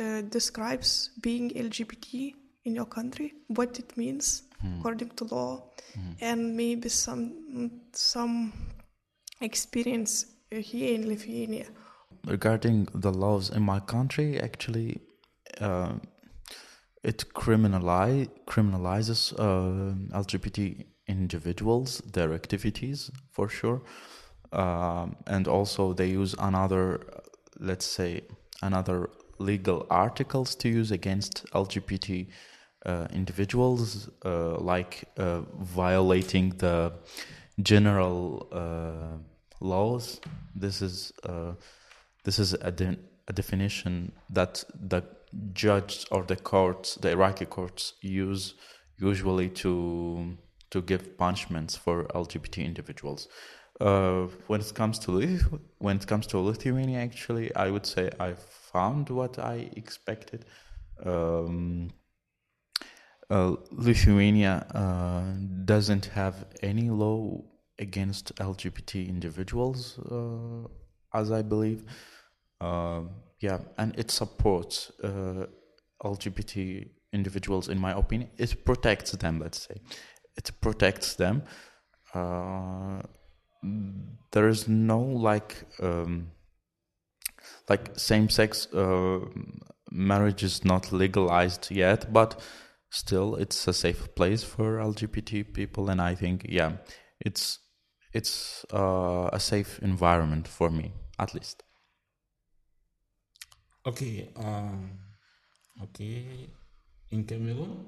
[0.00, 4.42] uh, describes being LGBT in your country, what it means
[4.78, 5.70] according to law,
[6.20, 8.52] and maybe some some
[9.40, 11.66] experience here in Lithuania.
[12.26, 15.00] regarding the laws in my country actually
[15.60, 15.92] uh,
[17.02, 23.80] it criminali- criminalizes uh, lgbt individuals their activities for sure
[24.52, 27.00] um, and also they use another
[27.58, 28.22] let's say
[28.62, 32.28] another legal articles to use against lgbt
[32.86, 36.92] uh, individuals uh, like uh, violating the
[37.62, 39.16] general uh,
[39.60, 40.20] laws
[40.54, 41.52] this is uh,
[42.24, 45.02] this is a, de- a definition that the
[45.52, 48.54] judge or the courts, the Iraqi courts, use
[48.98, 50.36] usually to
[50.70, 53.28] to give punishments for LGBT individuals.
[53.80, 55.46] Uh, when it comes to Lith-
[55.78, 60.44] when it comes to Lithuania, actually, I would say I found what I expected.
[61.04, 61.90] Um,
[63.30, 65.22] uh, Lithuania uh,
[65.64, 67.44] doesn't have any law
[67.78, 70.66] against LGBT individuals, uh,
[71.14, 71.84] as I believe.
[72.60, 73.02] Uh,
[73.40, 75.46] yeah, and it supports uh,
[76.02, 78.30] LGBT individuals, in my opinion.
[78.38, 79.76] It protects them, let's say.
[80.36, 81.42] It protects them.
[82.14, 83.02] Uh,
[84.32, 86.30] there is no like um,
[87.68, 89.20] like same-sex uh,
[89.90, 92.40] marriage is not legalized yet, but
[92.90, 96.72] still it's a safe place for LGBT people, and I think yeah,
[97.20, 97.58] it's
[98.12, 101.62] it's uh, a safe environment for me at least.
[103.86, 104.30] Okay.
[104.36, 104.98] Um,
[105.82, 106.50] okay.
[107.10, 107.86] In Cameroon,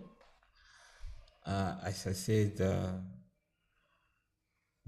[1.47, 2.93] uh, as I said, uh,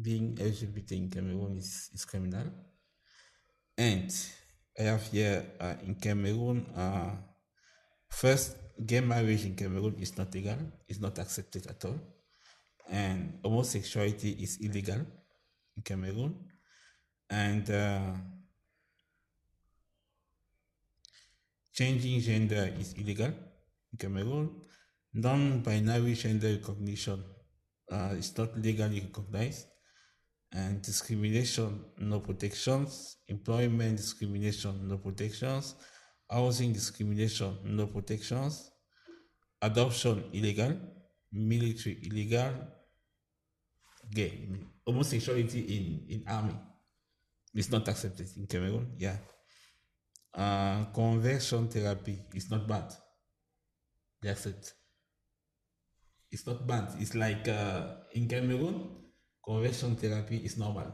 [0.03, 2.47] being LGBT in Cameroon is, is criminal.
[3.77, 4.13] And
[4.79, 7.17] I have here uh, in Cameroon, uh,
[8.09, 11.99] first, gay marriage in Cameroon is not legal, it's not accepted at all.
[12.91, 15.07] And homosexuality is illegal
[15.77, 16.35] in Cameroon.
[17.31, 18.13] And uh,
[21.73, 23.33] changing gender is illegal
[23.93, 24.51] in Cameroon.
[25.15, 27.23] Non-binary gender recognition
[27.91, 29.67] uh, is not legally recognized,
[30.53, 33.17] and discrimination no protections.
[33.29, 35.75] Employment discrimination no protections.
[36.31, 38.71] Housing discrimination no protections.
[39.61, 40.77] Adoption illegal.
[41.33, 42.53] Military illegal.
[44.11, 44.49] Gay
[44.87, 46.55] homosexuality in in army
[47.55, 48.93] It's not accepted in Cameroon.
[48.99, 49.17] Yeah
[50.35, 52.93] uh, conversion therapy is not bad.
[54.23, 54.73] That's it.
[56.31, 56.89] It's not bad.
[56.99, 59.02] It's like uh, in Cameroon,
[59.45, 60.93] conversion therapy is normal.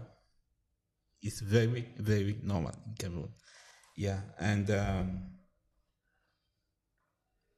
[1.21, 3.33] It's very, very normal in Cameroon.
[3.97, 5.23] Yeah, and um,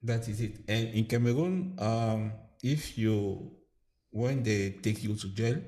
[0.03, 0.65] that is it.
[0.69, 3.53] And in Cameroon, um, if you,
[4.11, 5.61] when they take you to jail,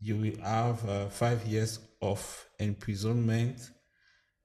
[0.00, 3.60] you will have uh, five years of imprisonment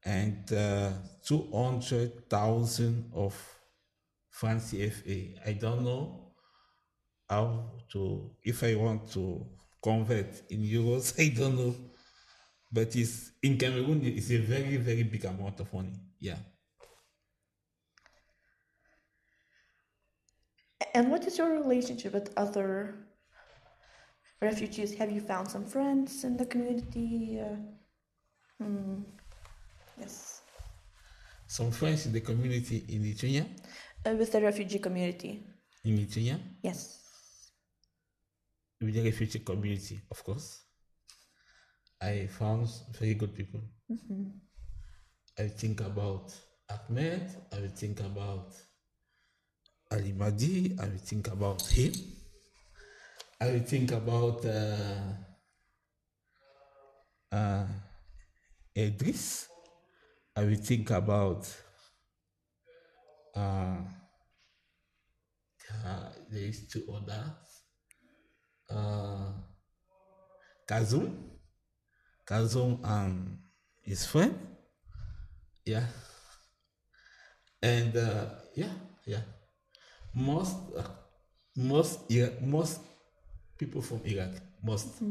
[0.06, 0.92] and uh,
[1.26, 3.60] 200,000 of
[4.30, 5.36] francs CFA.
[5.46, 6.29] I don't know
[7.30, 9.46] how to, if I want to
[9.82, 11.76] convert in euros, I don't know.
[12.72, 15.93] But it's in Cameroon, it's a very, very big amount of money.
[16.20, 16.38] Yeah.
[20.93, 22.95] And what is your relationship with other
[24.41, 24.93] refugees?
[24.95, 27.39] Have you found some friends in the community?
[27.41, 29.01] Uh, hmm,
[29.99, 30.41] yes.
[31.47, 33.45] Some friends in the community in Lithuania,
[34.06, 35.43] Uh, with the refugee community?
[35.84, 36.99] in Lithuania, Yes.
[38.82, 40.63] With the refugee community, of course.
[42.01, 43.61] I found very good people.
[45.38, 46.34] I think about
[46.69, 48.53] Ahmed, I will think about
[49.91, 51.93] Ali Madi, I will think about him.
[53.41, 55.13] I will think about uh,
[57.32, 57.65] uh,
[58.77, 59.47] Idris.
[60.36, 61.47] I will think about
[63.36, 63.77] uh,
[65.86, 67.49] uh, there is two others.
[68.70, 69.32] Uh,
[70.67, 71.11] Kazum.
[72.26, 73.39] Kazum and
[73.82, 74.38] his friend.
[75.65, 75.86] Yeah.
[77.61, 78.72] And uh, yeah,
[79.05, 79.22] yeah.
[80.13, 80.84] Most uh,
[81.55, 82.80] most Iraq, most
[83.57, 84.32] people from Iraq,
[84.63, 85.01] most.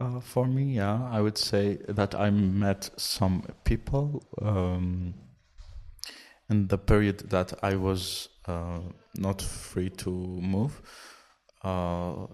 [0.00, 5.14] Uh, for me, yeah, I would say that I met some people um,
[6.50, 8.80] in the period that I was uh,
[9.16, 10.82] not free to move.
[11.64, 12.26] Uh,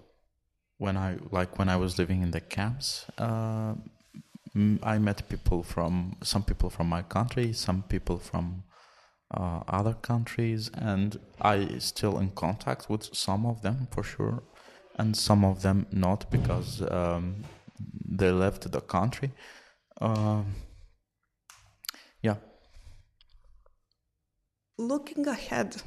[0.79, 3.75] when I like when I was living in the camps, uh,
[4.83, 8.65] I met people from some people from my country, some people from
[9.33, 14.43] uh, other countries, and I still in contact with some of them for sure,
[14.99, 17.45] and some of them not because um,
[18.19, 19.31] they left the country.
[20.01, 20.55] Um
[22.23, 22.37] yeah,
[24.81, 25.83] Looking ahead,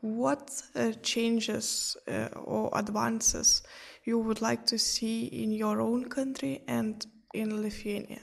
[0.00, 3.62] what uh, changes uh, or advances
[4.04, 8.20] you would like to see in your own country and in Lithuania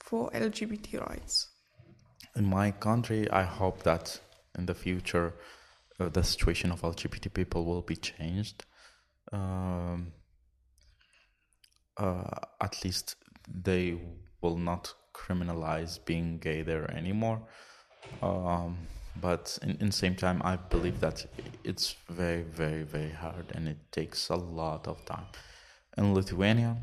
[0.00, 1.48] for LGBT rights?
[2.38, 4.20] in my country, I hope that
[4.56, 5.34] in the future
[5.98, 8.64] uh, the situation of LGBT people will be changed.
[9.32, 10.12] Um,
[11.96, 13.16] uh, at least
[13.48, 13.98] they
[14.40, 17.42] will not criminalize being gay there anymore.
[18.22, 18.78] Um,
[19.20, 21.26] but in, in same time, I believe that
[21.64, 25.26] it's very, very, very hard and it takes a lot of time.
[25.96, 26.76] In Lithuania,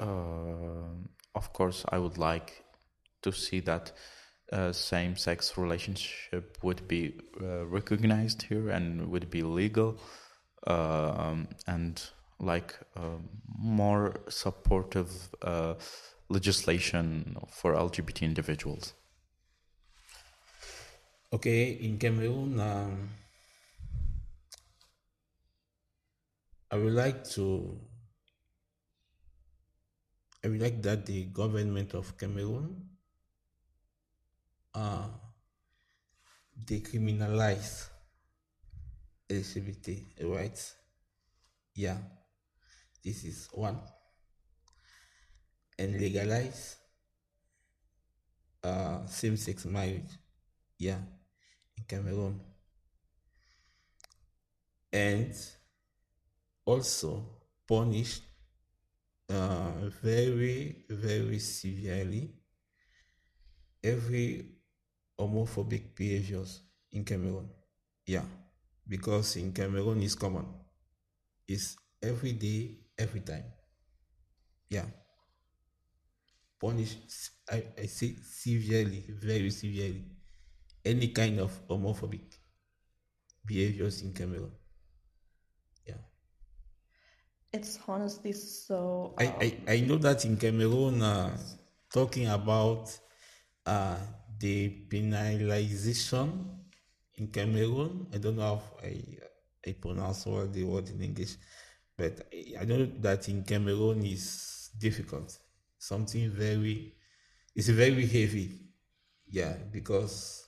[0.00, 0.88] uh,
[1.34, 2.64] of course, I would like
[3.22, 3.92] to see that
[4.52, 9.98] uh, same-sex relationship would be uh, recognized here and would be legal,
[10.66, 12.02] um, and
[12.40, 13.18] like uh,
[13.58, 15.10] more supportive
[15.42, 15.74] uh,
[16.28, 18.94] legislation for LGBT individuals.
[21.32, 23.10] Okay, in Cameroon, um,
[26.70, 27.78] I would like to.
[30.44, 32.88] I would like that the government of Cameroon
[34.74, 35.08] uh,
[36.64, 37.90] decriminalize
[39.30, 40.74] LGBT rights.
[41.74, 41.98] Yeah,
[43.04, 43.78] this is one.
[45.78, 46.76] And legalize
[48.64, 50.10] uh, same-sex marriage.
[50.78, 50.98] Yeah,
[51.88, 52.40] Cameroon.
[54.92, 55.34] And
[56.66, 57.24] also
[57.66, 58.20] punish
[59.30, 62.30] uh, very, very severely
[63.82, 64.46] every
[65.18, 66.62] homophobic behaviors
[66.92, 67.48] in Cameroon.
[68.06, 68.24] Yeah,
[68.88, 70.46] because in Cameroon it's common.
[71.48, 73.44] It's every day, every time.
[74.70, 74.86] Yeah.
[76.60, 76.96] Punish,
[77.50, 80.04] I, I say severely, very severely,
[80.88, 82.38] any kind of homophobic
[83.44, 84.52] behaviors in Cameroon.
[85.86, 86.02] Yeah.
[87.52, 89.14] It's honestly so.
[89.18, 91.36] I, um, I, I know that in Cameroon, uh,
[91.92, 92.96] talking about
[93.66, 93.96] uh,
[94.38, 96.28] the penalization
[97.16, 101.36] in Cameroon, I don't know if I, I pronounce all the word in English,
[101.96, 105.38] but I- I know that in Cameroon is difficult.
[105.78, 106.94] Something very,
[107.54, 108.60] it's very heavy.
[109.26, 110.47] Yeah, because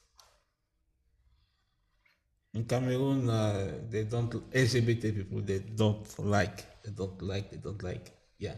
[2.55, 5.41] in Cameroon, uh, they don't LGBT people.
[5.41, 6.83] They don't like.
[6.83, 7.51] They don't like.
[7.51, 8.11] They don't like.
[8.39, 8.55] Yeah,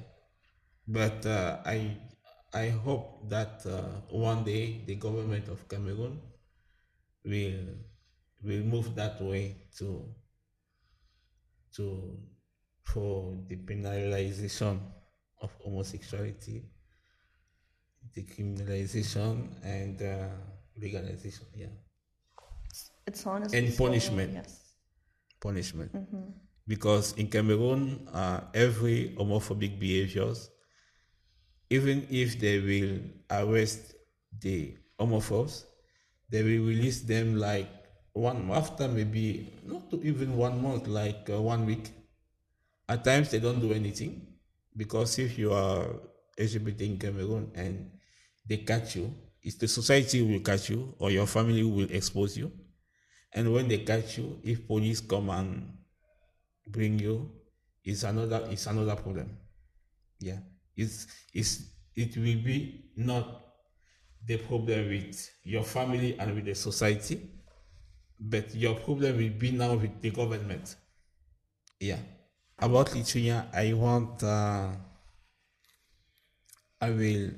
[0.87, 1.97] but uh, I
[2.55, 6.21] I hope that uh, one day the government of Cameroon
[7.25, 7.61] will
[8.43, 10.15] will move that way to
[11.77, 12.19] to
[12.85, 14.79] for the penalization
[15.41, 16.63] of homosexuality,
[18.15, 20.29] decriminalization and uh,
[20.77, 21.47] legalization.
[21.55, 21.82] Yeah.
[23.07, 24.33] It's honestly and punishment.
[24.33, 24.61] yes.
[25.41, 25.91] punishment.
[26.67, 30.51] Because in Cameroon, uh, every homophobic behaviors,
[31.71, 33.01] even if they will
[33.31, 33.95] arrest
[34.41, 35.65] the homophobes,
[36.31, 37.69] they will release them like
[38.13, 41.91] one after maybe not even one month, like uh, one week.
[42.89, 44.27] At times they don't do anything
[44.77, 45.87] because if you are
[46.39, 47.91] LGBT in Cameroon and
[48.47, 52.53] they catch you, it's the society will catch you or your family will expose you.
[53.35, 55.79] And when they catch you, if police come and
[56.67, 57.31] bring you,
[57.85, 59.37] it's another it's another problem.
[60.21, 60.39] Yeah.
[60.77, 61.63] It's it's
[61.95, 63.41] it will be not
[64.27, 67.21] the problem with your family and with the society,
[68.21, 70.77] but your problem will be now with the government.
[71.81, 71.99] Yeah.
[72.59, 74.71] About Lithuania, I want uh,
[76.81, 77.31] I will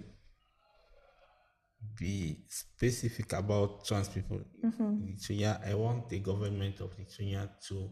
[1.99, 5.61] be specific about trans people in Lithuania.
[5.67, 7.91] I want the government of Lithuania to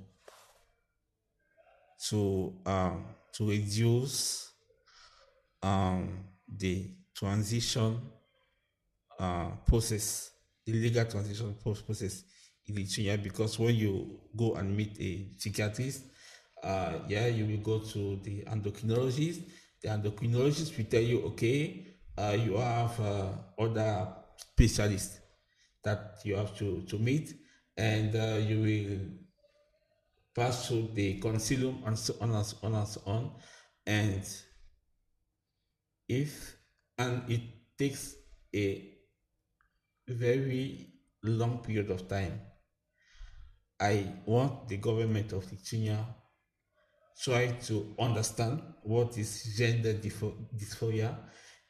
[2.09, 4.50] to um, to reduce
[5.62, 8.00] um, the transition
[9.18, 10.30] uh, process,
[10.66, 12.24] the legal transition process
[12.66, 16.05] in Lithuania because when you go and meet a psychiatrist,
[16.62, 19.42] uh, yeah, you will go to the endocrinologist.
[19.82, 21.91] The endocrinologist will tell you, okay,
[22.22, 25.18] uh, you have uh, other specialists
[25.84, 27.34] that you have to, to meet,
[27.76, 29.00] and uh, you will
[30.34, 33.32] pass through the consilium and so on and so on and so on.
[33.86, 34.22] And
[36.08, 36.56] if
[36.98, 37.40] and it
[37.76, 38.14] takes
[38.54, 38.92] a
[40.06, 40.92] very
[41.22, 42.40] long period of time.
[43.80, 46.06] I want the government of Lithuania
[47.20, 51.16] try to understand what is gender dysphoria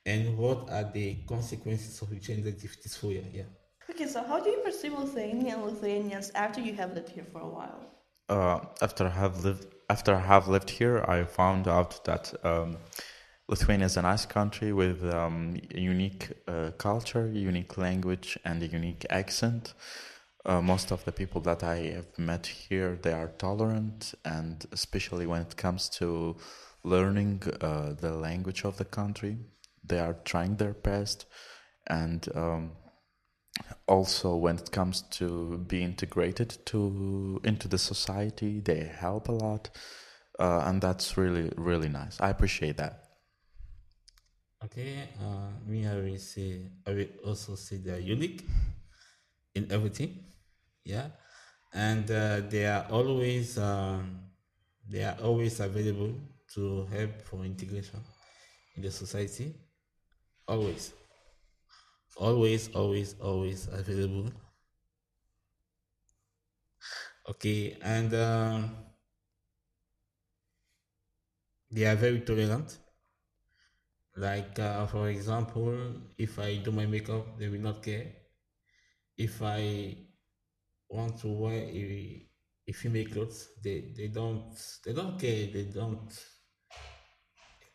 [0.07, 3.24] and what are the consequences of gender dysphoria.
[3.32, 3.42] Yeah.
[3.90, 7.40] Okay, so how do you perceive Lithuania and Lithuanians after you have lived here for
[7.40, 7.80] a while?
[8.28, 12.78] Uh, after I have lived after I have lived here, I found out that um,
[13.48, 18.66] Lithuania is a nice country with um, a unique uh, culture, unique language, and a
[18.66, 19.74] unique accent.
[20.46, 25.26] Uh, most of the people that I have met here, they are tolerant, and especially
[25.26, 26.36] when it comes to
[26.84, 29.36] learning uh, the language of the country,
[29.85, 31.26] they are trying their best.
[31.87, 32.72] And um,
[33.87, 39.70] also, when it comes to be integrated to into the society, they help a lot,
[40.39, 42.20] uh, and that's really really nice.
[42.20, 43.05] I appreciate that.
[44.64, 48.47] Okay, uh, me, I will say, I will also say they are unique
[49.55, 50.24] in everything.
[50.85, 51.09] Yeah,
[51.74, 54.20] and uh, they are always um,
[54.89, 56.14] they are always available
[56.55, 58.01] to help for integration
[58.76, 59.55] in the society.
[60.47, 60.93] Always,
[62.16, 64.30] always, always, always available.
[67.28, 68.61] Okay, and uh,
[71.72, 72.78] they are very tolerant
[74.16, 75.74] like, uh, for example,
[76.18, 78.07] if I do my makeup, they will not care.
[79.16, 79.97] If I
[80.88, 82.28] want to wear a,
[82.68, 85.47] a female clothes, they, they don't they don't care.
[85.53, 86.12] They don't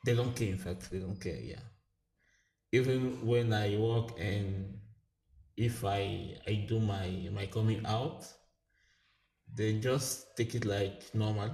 [0.06, 0.50] they don't care.
[0.50, 1.36] In fact, they don't care.
[1.40, 1.60] Yeah.
[2.78, 4.80] Even when I walk and
[5.56, 8.20] if I I do my my coming out,
[9.58, 11.52] they just take it like normal.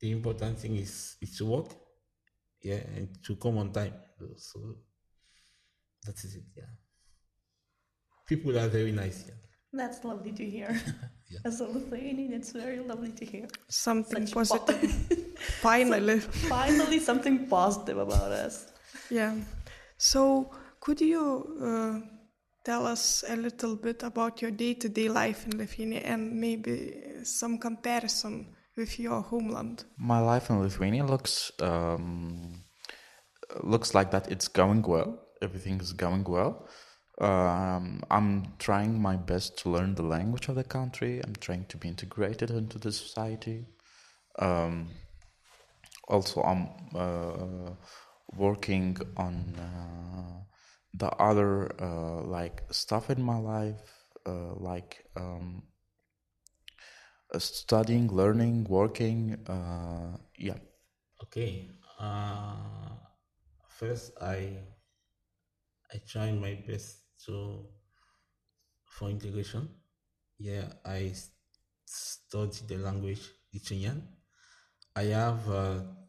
[0.00, 1.68] The important thing is is to walk
[2.62, 3.94] yeah, and to come on time.
[4.36, 4.58] So
[6.04, 6.44] that is it.
[6.56, 6.72] Yeah,
[8.26, 9.24] people are very nice.
[9.28, 9.34] Yeah.
[9.72, 10.70] That's lovely to hear.
[11.30, 11.38] yeah.
[11.44, 13.46] As a Lithuanian, it's very lovely to hear.
[13.68, 14.90] Something Such positive.
[15.60, 16.20] Finally.
[16.20, 18.72] Finally, something positive about us.
[19.10, 19.34] Yeah.
[19.98, 20.50] So,
[20.80, 22.00] could you uh,
[22.64, 27.22] tell us a little bit about your day to day life in Lithuania and maybe
[27.24, 29.84] some comparison with your homeland?
[29.98, 32.62] My life in Lithuania looks um,
[33.62, 34.30] looks like that.
[34.30, 35.22] It's going well.
[35.42, 36.68] Everything is going well.
[37.18, 41.20] Um, I'm trying my best to learn the language of the country.
[41.24, 43.64] I'm trying to be integrated into the society.
[44.38, 44.88] Um,
[46.08, 47.70] also, I'm uh,
[48.34, 50.44] working on uh,
[50.94, 53.82] the other uh, like stuff in my life,
[54.26, 55.62] uh, like um,
[57.34, 59.36] uh, studying, learning, working.
[59.46, 60.58] Uh, yeah.
[61.22, 61.70] Okay.
[61.98, 62.96] Uh,
[63.68, 64.58] first, I
[65.92, 67.66] I try my best to
[68.86, 69.68] for integration.
[70.38, 71.12] Yeah, I
[71.84, 73.22] study the language
[73.52, 74.08] Lithuanian.
[74.94, 75.44] I have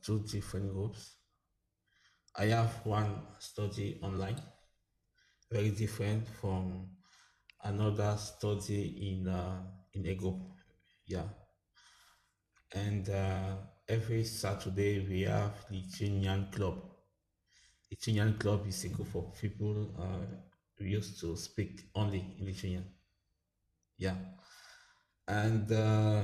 [0.04, 1.17] two different groups.
[2.38, 4.40] I have one study online,
[5.52, 6.90] very different from
[7.64, 9.64] another study in uh,
[9.94, 10.40] in a group
[11.08, 11.24] yeah.
[12.74, 13.56] And uh,
[13.88, 16.76] every Saturday we have the Lithuanian Club.
[17.90, 20.26] The Lithuanian Club is a group of people uh,
[20.78, 22.84] who used to speak only in.
[23.98, 24.16] Yeah.
[25.28, 26.24] And uh,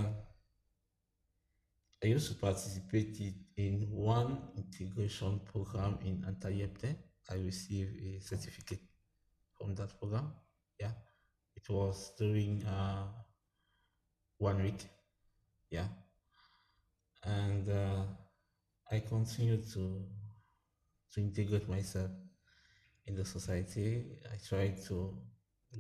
[2.04, 3.18] I used to participate
[3.58, 6.96] in one integration program in Antaliepte.
[7.30, 8.82] I received a certificate
[9.58, 10.34] from that program.
[10.80, 10.92] Yeah.
[11.56, 13.06] It was during uh,
[14.38, 14.86] one week.
[15.70, 15.88] Yeah.
[17.24, 18.04] And uh,
[18.92, 20.06] I continue to
[21.14, 22.10] to integrate myself
[23.06, 24.04] in the society.
[24.32, 25.16] I try to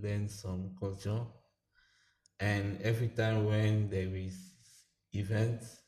[0.02, 1.22] learn some culture.
[2.40, 4.54] And every time when there is
[5.14, 5.83] events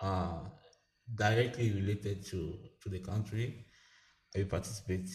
[0.00, 0.40] uh,
[1.14, 3.66] directly related to, to the country,
[4.36, 5.08] I participate.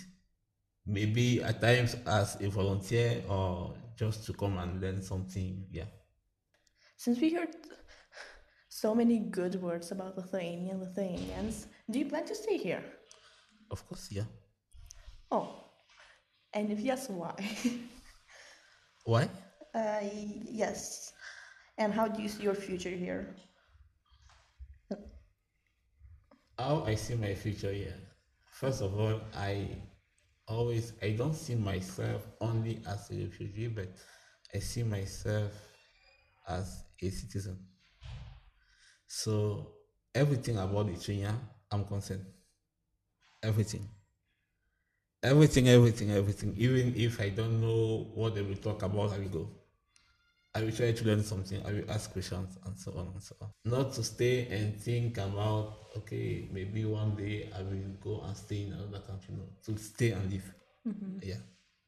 [0.86, 5.66] Maybe at times as a volunteer or just to come and learn something.
[5.72, 5.86] Yeah
[7.04, 7.54] since we heard
[8.70, 11.68] so many good words about Lithuania and Lithuanians.
[11.92, 12.84] Do you plan to stay here?
[13.70, 14.24] Of course, yeah.
[15.30, 15.48] Oh,
[16.54, 17.36] and if yes, why?
[19.04, 19.30] Why?
[19.76, 20.00] uh,
[20.64, 21.12] yes.
[21.78, 23.36] And how do you see your future here?
[26.58, 27.96] How I see my future here.
[28.46, 29.68] First of all, I
[30.48, 33.90] always I don't see myself only as a refugee, but
[34.54, 35.52] I see myself
[36.48, 37.58] as a citizen.
[39.08, 39.74] So
[40.14, 41.34] everything about Lithuania,
[41.72, 42.26] I'm concerned.
[43.42, 43.90] Everything.
[45.24, 46.54] Everything, everything, everything.
[46.58, 49.50] Even if I don't know what they will talk about, I will go.
[50.56, 51.66] I will try to learn something.
[51.66, 53.50] I will ask questions and so on and so on.
[53.66, 58.64] Not to stay and think about, okay, maybe one day I will go and stay
[58.68, 59.34] in another country.
[59.36, 60.54] No, to stay and live.
[61.24, 61.38] Yeah.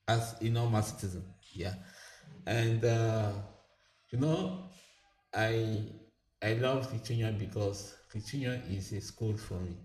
[0.07, 1.24] As a normal citizen.
[1.53, 1.76] Yeah.
[2.47, 3.34] And, uh,
[4.09, 4.70] you know,
[5.34, 5.84] I
[6.41, 9.76] I love Lithuania because Lithuania is a school for me.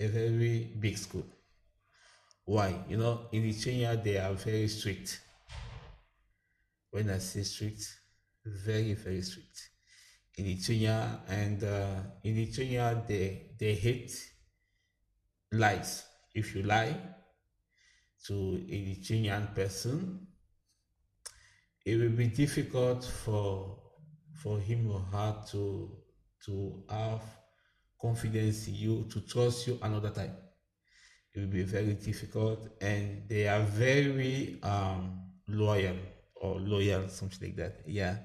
[0.00, 1.24] A very big school.
[2.44, 2.84] Why?
[2.88, 5.20] You know, in Lithuania they are very strict.
[6.90, 8.00] When I say strict,
[8.44, 9.70] very, very strict.
[10.36, 14.12] In Lithuania and uh, in Lithuania they they hate
[15.52, 16.04] lies.
[16.34, 16.96] If you lie
[18.26, 18.34] to
[18.70, 20.26] a Lithuanian person,
[21.84, 23.78] it will be difficult for
[24.32, 25.90] for him or her to
[26.46, 27.22] to have
[28.00, 30.36] confidence in you, to trust you another time.
[31.34, 35.96] It will be very difficult, and they are very um, loyal
[36.40, 37.80] or loyal, something like that.
[37.86, 38.16] Yeah.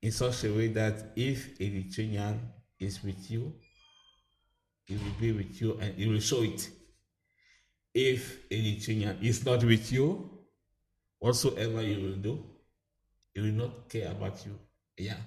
[0.00, 2.40] In such a way that if a Lithuanian
[2.78, 3.54] is with you,
[4.88, 6.68] it will be with you and it will show it.
[7.94, 10.30] If a Lithuanian is not with you,
[11.18, 12.44] whatsoever you will do,
[13.34, 14.58] he will not care about you.
[14.98, 15.20] Yeah.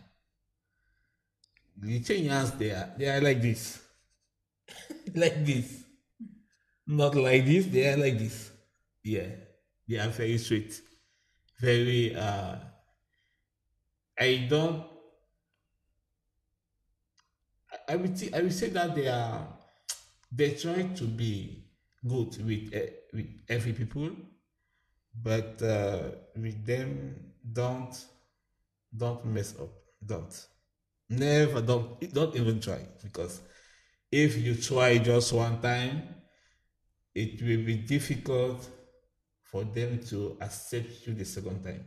[1.82, 3.82] Lithuanians, they are they are like this.
[5.16, 5.84] like this.
[6.88, 8.52] Not like this, they are like this.
[9.04, 9.28] Yeah.
[9.88, 10.82] They are very sweet.
[11.60, 12.56] Very uh
[14.20, 14.86] I don't
[17.88, 19.48] I- would say, I would say that they are
[20.32, 21.66] they try to be
[22.08, 24.12] good with uh, with every people,
[25.24, 27.16] but uh, with them
[27.54, 27.94] don't
[28.96, 29.70] don't mess up.
[30.06, 30.34] Don't
[31.10, 33.42] never don't don't even try because
[34.12, 36.04] if you try just one time,
[37.16, 38.70] it will be difficult
[39.56, 41.82] for them to accept you the second time.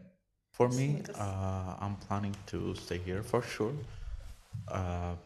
[0.52, 3.74] For me, uh, I'm planning to stay here for sure.
[4.66, 5.16] Uh,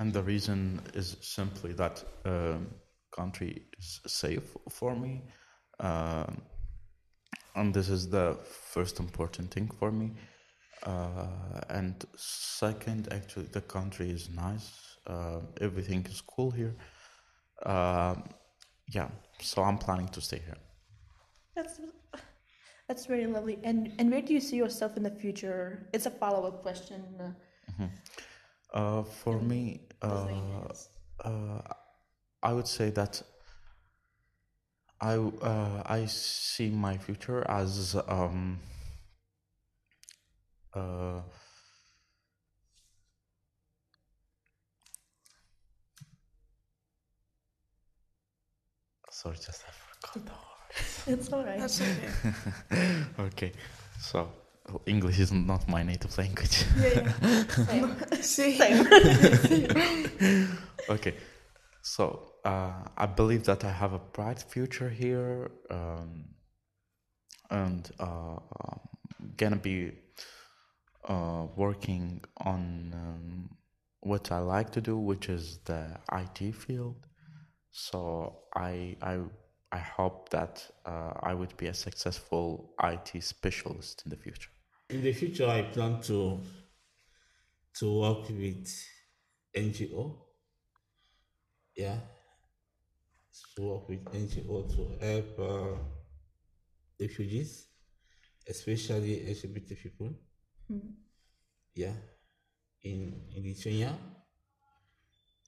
[0.00, 2.66] and the reason is simply that um,
[3.12, 5.22] country is safe for me.
[5.80, 6.42] Um
[7.54, 8.36] and this is the
[8.74, 10.08] first important thing for me.
[10.92, 11.94] Uh, and
[12.60, 14.68] second, actually, the country is nice.
[15.06, 16.74] Uh, everything is cool here.
[17.74, 18.16] Um
[18.96, 19.08] yeah,
[19.50, 20.62] so I'm planning to stay here.
[21.58, 21.80] That's
[22.86, 23.58] that's very lovely.
[23.64, 25.88] And and where do you see yourself in the future?
[25.92, 27.02] It's a follow up question.
[28.72, 30.28] Uh, for me, uh,
[31.24, 31.62] uh,
[32.42, 33.20] I would say that
[35.00, 38.60] I uh, I see my future as um,
[40.74, 41.20] uh,
[49.10, 50.47] sorry, just I forgot the word.
[51.06, 51.58] It's all right.
[51.58, 52.34] That's okay.
[53.18, 53.52] Okay,
[54.00, 54.28] so
[54.86, 56.64] English is not my native language.
[56.78, 57.12] Yeah,
[57.72, 58.20] yeah.
[58.20, 58.60] See,
[60.88, 61.14] okay,
[61.82, 66.24] so uh, I believe that I have a bright future here, um,
[67.50, 68.80] and uh, um,
[69.36, 69.92] gonna be
[71.08, 73.56] uh, working on um,
[74.00, 76.96] what I like to do, which is the IT field.
[77.70, 79.20] So I I
[79.70, 84.50] I hope that uh, I would be a successful IT specialist in the future.
[84.90, 86.40] In the future, I plan to
[87.78, 88.68] to work with
[89.54, 90.24] NGO.
[91.76, 91.98] Yeah,
[93.54, 95.78] to work with NGO to help uh,
[97.00, 97.68] refugees,
[98.48, 100.10] especially LGBT people.
[101.74, 101.94] Yeah,
[102.82, 103.96] in in Lithuania,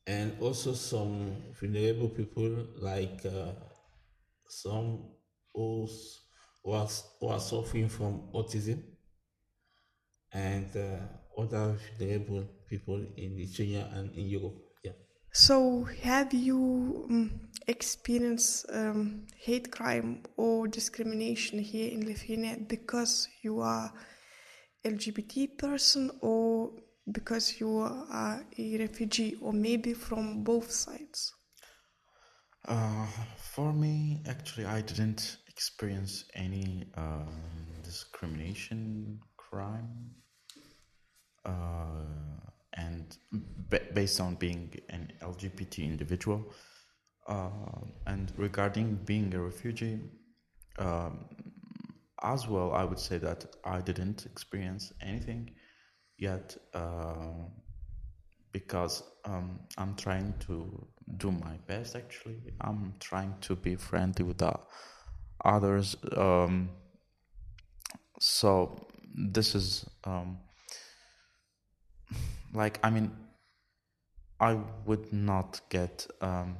[0.06, 3.52] and also some vulnerable people like uh,
[4.50, 5.04] some
[5.54, 5.88] who
[6.72, 6.88] are
[7.20, 8.82] who are suffering from autism
[10.32, 14.56] and uh, other vulnerable people in Lithuania and in Europe.
[14.84, 14.92] Yeah.
[15.32, 23.60] so have you um, experienced um, hate crime or discrimination here in Lithuania because you
[23.60, 23.92] are
[24.84, 26.72] LGBT person or
[27.12, 31.32] because you are a refugee or maybe from both sides?
[32.66, 33.06] Uh,
[33.36, 37.24] for me, actually, I didn't experience any uh,
[37.82, 40.10] discrimination crime.
[41.44, 42.04] Uh,
[42.74, 43.16] and
[43.70, 46.52] b- based on being an LGBT individual,
[47.26, 47.48] uh,
[48.06, 49.98] and regarding being a refugee,
[50.78, 51.26] um,
[52.22, 55.50] as well, I would say that I didn't experience anything
[56.18, 57.32] yet uh,
[58.52, 60.86] because um, I'm trying to
[61.18, 61.96] do my best.
[61.96, 64.54] Actually, I'm trying to be friendly with the
[65.44, 65.96] others.
[66.16, 66.70] Um,
[68.20, 70.38] so this is um,
[72.54, 73.10] like I mean,
[74.38, 76.06] I would not get.
[76.20, 76.58] Um,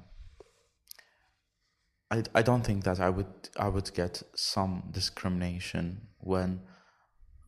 [2.13, 6.61] I, I don't think that I would I would get some discrimination when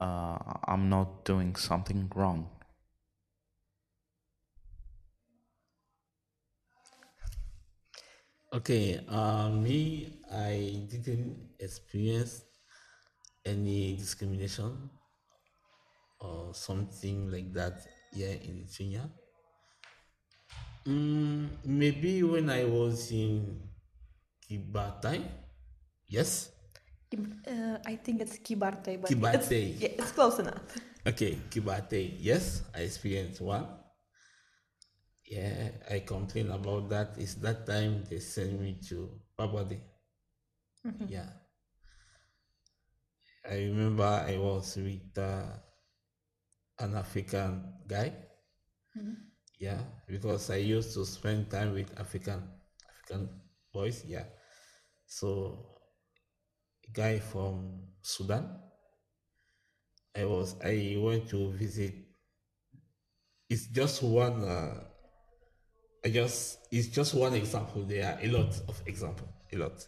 [0.00, 2.48] uh, I'm not doing something wrong.
[8.52, 12.44] Okay, uh, me, I didn't experience
[13.48, 14.90] any discrimination
[16.20, 17.80] or something like that
[18.12, 19.08] here in Lithuania.
[20.84, 23.56] Mm, maybe when I was in
[24.44, 25.24] Kybartai,
[26.08, 26.52] yes.
[27.48, 29.10] Uh, I think it's Kibarte, but.
[29.10, 29.50] It's,
[29.80, 30.60] yeah, it's close enough.
[31.06, 33.64] Okay, Kybartai, yes, I experienced one.
[35.32, 37.14] Yeah, I complain about that.
[37.18, 39.80] It's that time they sent me to Babade.
[41.06, 41.28] Yeah.
[43.48, 45.44] I remember I was with uh,
[46.78, 48.12] an African guy.
[49.58, 52.42] Yeah, because I used to spend time with African
[52.90, 53.28] African
[53.72, 54.04] boys.
[54.04, 54.24] Yeah,
[55.06, 55.78] so
[56.88, 58.44] a guy from Sudan.
[60.16, 61.94] I was I went to visit.
[63.48, 64.42] It's just one.
[64.44, 64.82] Uh,
[66.04, 67.82] I just it's just one example.
[67.82, 69.28] There are a lot of example.
[69.52, 69.86] A lot.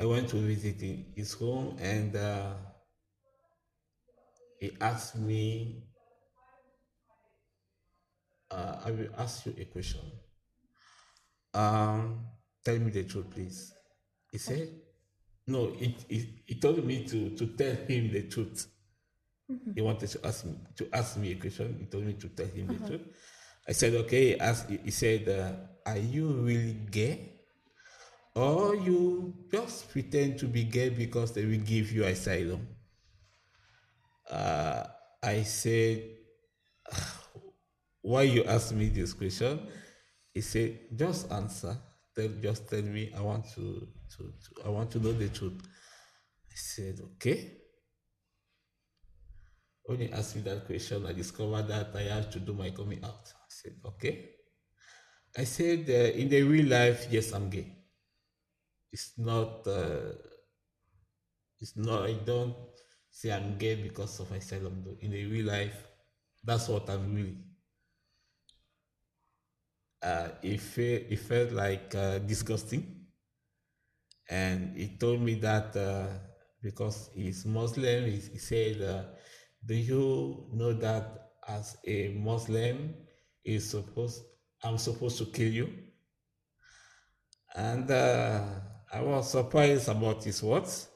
[0.00, 0.80] I went to visit
[1.14, 2.54] his home and uh,
[4.58, 5.84] he asked me.
[8.50, 10.00] Uh, I will ask you a question.
[11.54, 12.26] Um,
[12.64, 13.72] tell me the truth, please.
[14.30, 14.68] He said,
[15.46, 18.66] "No." He, he, he told me to to tell him the truth.
[19.74, 21.76] He wanted to ask me to ask me a question.
[21.80, 23.06] He told me to tell him the truth.
[23.68, 24.36] I said, "Okay."
[24.68, 24.76] He.
[24.84, 27.32] He said, uh, "Are you really gay?"
[28.34, 32.66] or you just pretend to be gay because they will give you asylum.
[34.30, 34.84] Uh,
[35.22, 36.02] I said,
[38.02, 39.60] why you ask me this question?
[40.32, 41.76] He said, just answer.
[42.14, 43.12] Tell, just tell me.
[43.16, 43.86] I want to,
[44.16, 45.60] to, to I want to know the truth.
[45.62, 47.58] I said, okay.
[49.84, 53.04] When he asked me that question, I discovered that I had to do my coming
[53.04, 53.32] out.
[53.62, 54.30] Said, okay.
[55.36, 57.66] I said, uh, in the real life, yes, I'm gay.
[58.92, 60.12] It's not uh,
[61.60, 62.54] it's not i don't
[63.10, 64.28] say i'm gay because of
[64.84, 65.86] though in the real life
[66.44, 67.38] that's what i'm really.
[70.02, 73.06] Uh, it, felt, it felt like uh, disgusting.
[74.30, 76.06] And he told me that uh,
[76.62, 79.02] because he's muslim he, he said uh,
[79.64, 81.06] do you know that
[81.46, 82.94] as a muslim
[83.44, 84.22] is supposed
[84.64, 85.68] i'm supposed to kill you
[87.54, 88.60] and uh,
[88.92, 90.88] I was surprised about his words,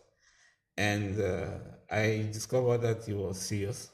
[0.76, 1.58] and uh,
[1.90, 3.90] I discovered that he was serious.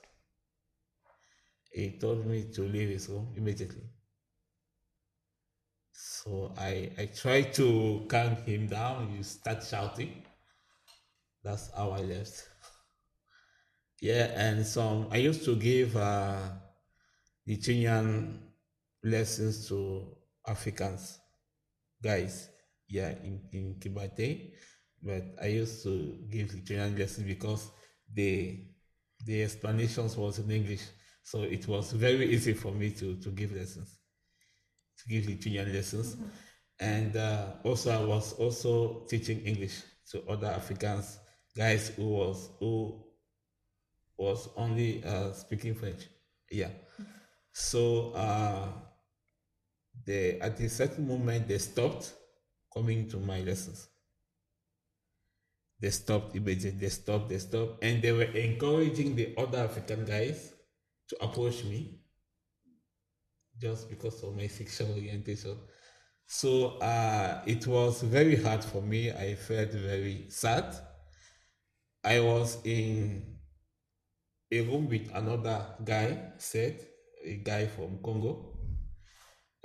[1.72, 3.90] He told me to leave his home immediately.
[5.94, 9.14] So I, I tried to calm him down.
[9.16, 10.22] You start shouting.
[11.44, 12.48] That's how I left.
[14.02, 16.50] Yeah, and so I used to give uh,
[17.46, 18.40] Lithuanian
[19.02, 20.16] lessons to
[20.46, 21.18] Africans,
[22.02, 22.48] guys
[22.88, 24.52] yeah, in, in Kibate,
[25.02, 27.70] but I used to give Lithuanian lessons because
[28.12, 28.66] the
[29.24, 30.82] the explanations was in English,
[31.22, 33.98] so it was very easy for me to, to give lessons,
[34.98, 36.16] to give Lithuanian lessons,
[36.80, 41.18] and uh, also I was also teaching English to other Africans
[41.56, 43.04] guys who was who
[44.16, 46.08] was only uh, speaking French,
[46.50, 46.70] yeah.
[47.52, 48.68] So uh,
[50.04, 52.12] they at a certain moment they stopped
[52.72, 53.88] coming to my lessons.
[55.80, 60.52] They stopped immediately, they stopped, they stopped, and they were encouraging the other African guys
[61.08, 61.98] to approach me
[63.60, 65.56] just because of my sexual orientation.
[66.26, 69.10] So uh, it was very hard for me.
[69.10, 70.74] I felt very sad.
[72.04, 73.38] I was in
[74.52, 76.86] a room with another guy, said
[77.24, 78.56] a guy from Congo,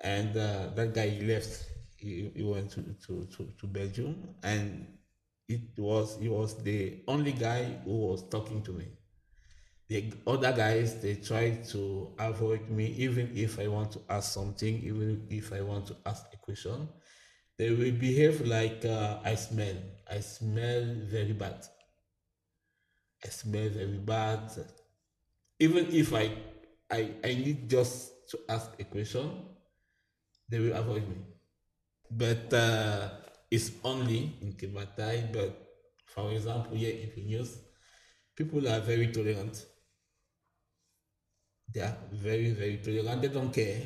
[0.04, 1.66] and uh, that guy he left.
[1.98, 4.86] He, he went to, to, to, to Belgium, and
[5.50, 8.86] it was he was the only guy who was talking to me.
[9.90, 14.76] The other guys they try to avoid me, even if I want to ask something,
[14.84, 16.90] even if I want to ask a question.
[17.58, 19.76] They will behave like uh, I smell.
[20.10, 21.66] I smell very bad.
[23.24, 24.50] I smell very bad.
[25.60, 26.32] Even if I
[26.90, 29.30] I, I need just to ask a question,
[30.50, 31.18] they will avoid me.
[32.10, 33.10] But uh,
[33.52, 35.68] it's only in Kibatai, but
[36.06, 37.58] for example, here in Vilnius,
[38.36, 39.66] people are very tolerant.
[41.74, 43.22] They are very, very tolerant.
[43.22, 43.82] They don't care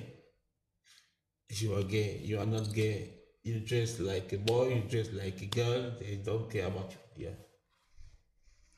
[1.52, 3.10] if you are gay, you are not gay.
[3.44, 7.26] You dress like a boy, you dress like a girl, they don't care about you.
[7.26, 7.36] Yeah.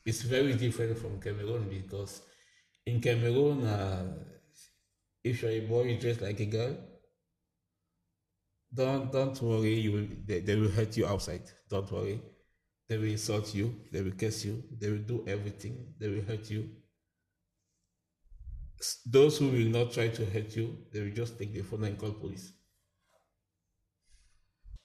[0.04, 2.22] It's very different from Cameroon because
[2.86, 4.04] in Cameroon, uh,
[5.22, 6.76] if you're a boy, you dress like a girl.
[8.72, 9.74] Don't don't worry.
[9.74, 11.42] You will they, they will hurt you outside.
[11.70, 12.20] Don't worry.
[12.88, 13.74] They will insult you.
[13.90, 14.62] They will kiss you.
[14.78, 15.94] They will do everything.
[15.98, 16.68] They will hurt you.
[19.06, 21.98] Those who will not try to hurt you, they will just take the phone and
[21.98, 22.52] call police.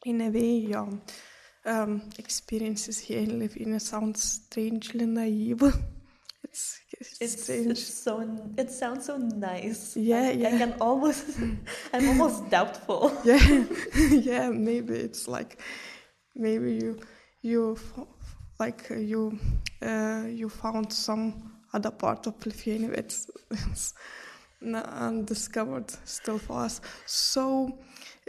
[0.05, 0.87] In a way, your
[1.65, 5.61] um, experiences here in Lithuania sound strangely naive.
[6.43, 8.21] it's, it's, It's, it's so
[8.57, 9.95] it sounds so nice.
[9.95, 10.57] Yeah, I, I yeah.
[10.57, 11.39] can almost
[11.93, 13.11] I'm almost doubtful.
[13.23, 13.65] yeah,
[14.11, 14.49] yeah.
[14.49, 15.59] Maybe it's like
[16.35, 16.99] maybe you
[17.41, 17.77] you
[18.59, 19.39] like uh, you
[19.81, 23.93] uh, you found some other part of Lithuania that's, that's
[24.61, 26.81] undiscovered still for us.
[27.05, 27.79] So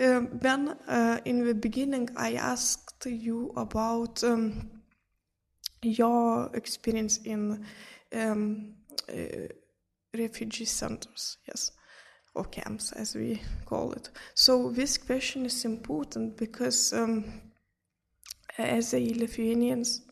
[0.01, 4.71] um, then uh, in the beginning I asked you about um,
[5.83, 7.65] your experience in
[8.13, 8.75] um,
[9.09, 9.49] uh,
[10.15, 11.39] refugee centers.
[11.47, 11.73] Yes
[12.35, 14.11] or camps as we call it.
[14.35, 17.25] So this question is important because um,
[18.59, 20.03] as a Lithuanians,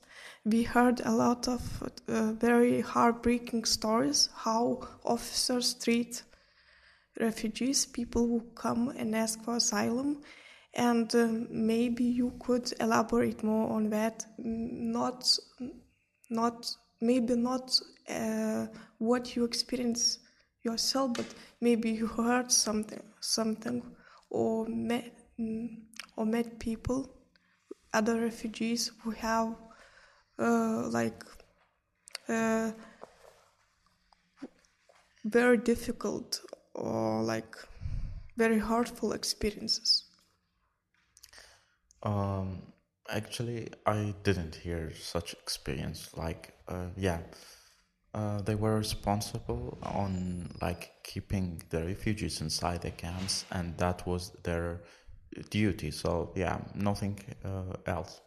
[0.44, 1.62] we heard a lot of
[2.08, 6.22] uh, very heartbreaking stories how officers treat
[7.20, 10.22] refugees, people who come and ask for asylum.
[10.74, 14.24] And um, maybe you could elaborate more on that.
[14.38, 15.28] Not,
[16.30, 16.70] not
[17.00, 17.78] maybe not
[18.08, 18.66] uh,
[18.98, 20.18] what you experience
[20.62, 21.26] yourself, but
[21.60, 23.82] maybe you heard something, something,
[24.30, 25.12] or met
[26.16, 27.08] or met people,
[27.92, 29.54] other refugees who have
[30.38, 31.22] uh, like
[32.28, 32.72] uh,
[35.24, 36.40] very difficult
[36.74, 37.56] or like
[38.36, 40.04] very hurtful experiences.
[42.02, 42.62] Um,
[43.08, 46.10] actually, I didn't hear such experience.
[46.16, 46.54] Like,
[46.96, 47.20] yeah,
[48.14, 54.30] uh, they were responsible on like keeping the refugees inside the camps, and that was
[54.42, 54.80] their
[55.50, 55.90] duty.
[55.90, 58.20] So yeah, nothing uh, else.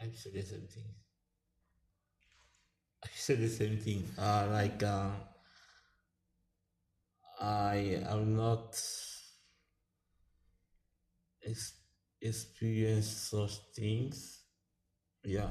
[0.00, 0.94] I said the same thing.
[3.04, 4.04] I said the same thing.
[4.18, 5.10] Uh, like uh,
[7.40, 8.76] I am not
[11.44, 11.80] ex-
[12.20, 14.40] experienced such things.
[15.24, 15.48] Yeah,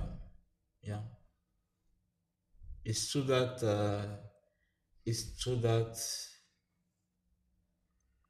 [0.84, 1.02] yeah.
[2.86, 4.06] It's true that uh,
[5.06, 5.98] it's true that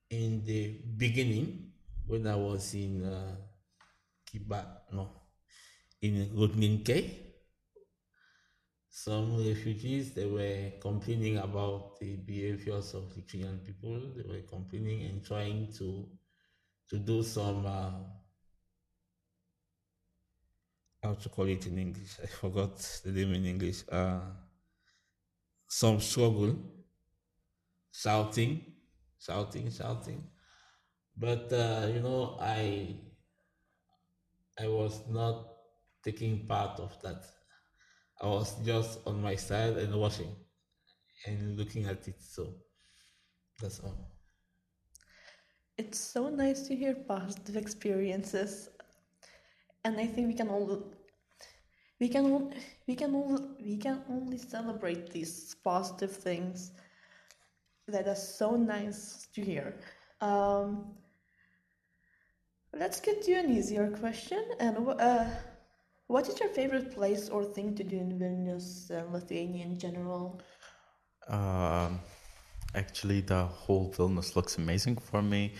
[0.10, 1.72] in the beginning
[2.08, 3.36] when I was in uh,
[4.28, 5.10] Kiba, no,
[6.02, 6.98] in Rudninke,
[8.90, 14.00] some refugees they were complaining about the behaviors of Lithuanian people.
[14.16, 16.08] They were complaining and trying to
[16.90, 17.92] to do some uh,
[21.04, 22.20] how to call it in English.
[22.24, 23.84] I forgot the name in English.
[23.92, 24.20] Uh,
[25.68, 26.56] some struggle,
[27.92, 28.62] shouting,
[29.20, 30.24] shouting, shouting.
[31.18, 32.98] But uh, you know, I
[34.60, 35.48] I was not
[36.04, 37.26] taking part of that.
[38.22, 40.36] I was just on my side and watching
[41.26, 42.22] and looking at it.
[42.22, 42.56] So
[43.60, 44.12] that's all.
[45.78, 48.70] It's so nice to hear positive experiences,
[49.84, 50.84] and I think we can all
[52.00, 52.54] we can
[52.88, 56.72] we can all, we can only celebrate these positive things
[57.88, 59.76] that are so nice to hear.
[60.22, 60.96] Um,
[62.74, 64.44] let's get to an easier question.
[64.60, 65.26] And uh,
[66.08, 70.42] what is your favorite place or thing to do in Vilnius, uh, Lithuania in general?
[71.28, 72.00] Um,
[72.76, 75.54] actually, the whole Vilnius looks amazing for me.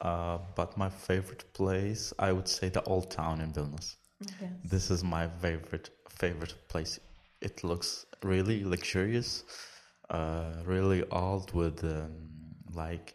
[0.00, 3.96] Uh, but my favorite place, I would say, the old town in Vilnius.
[4.40, 4.50] Yes.
[4.64, 6.98] This is my favorite favorite place
[7.40, 9.44] it looks really luxurious,
[10.10, 12.28] uh, really old with um,
[12.74, 13.14] like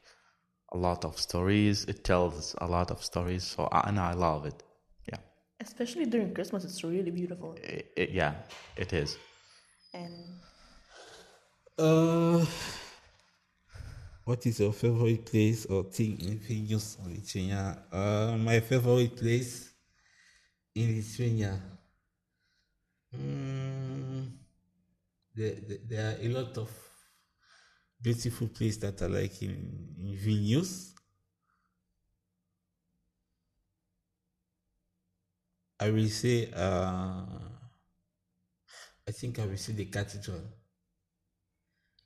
[0.74, 1.86] a lot of stories.
[1.86, 4.64] It tells a lot of stories, so and I love it.
[5.12, 5.20] Yeah,
[5.60, 7.56] Especially during Christmas, it's really beautiful.
[7.64, 8.34] I it, yeah,
[8.78, 9.18] it is.
[9.94, 10.14] And
[11.78, 12.46] Uh,
[14.26, 17.78] what is your favorite place or thing in Vilnius Lithuania?
[17.92, 19.72] Uh, my favorite place
[20.76, 21.60] in Lithuania.
[23.16, 24.32] Mm,
[25.36, 25.56] there,
[25.88, 26.70] there, are a lot of
[28.02, 30.94] beautiful places that I like in, in Vilnius.
[35.80, 37.26] I will say, uh,
[39.08, 40.42] I think I will say the cathedral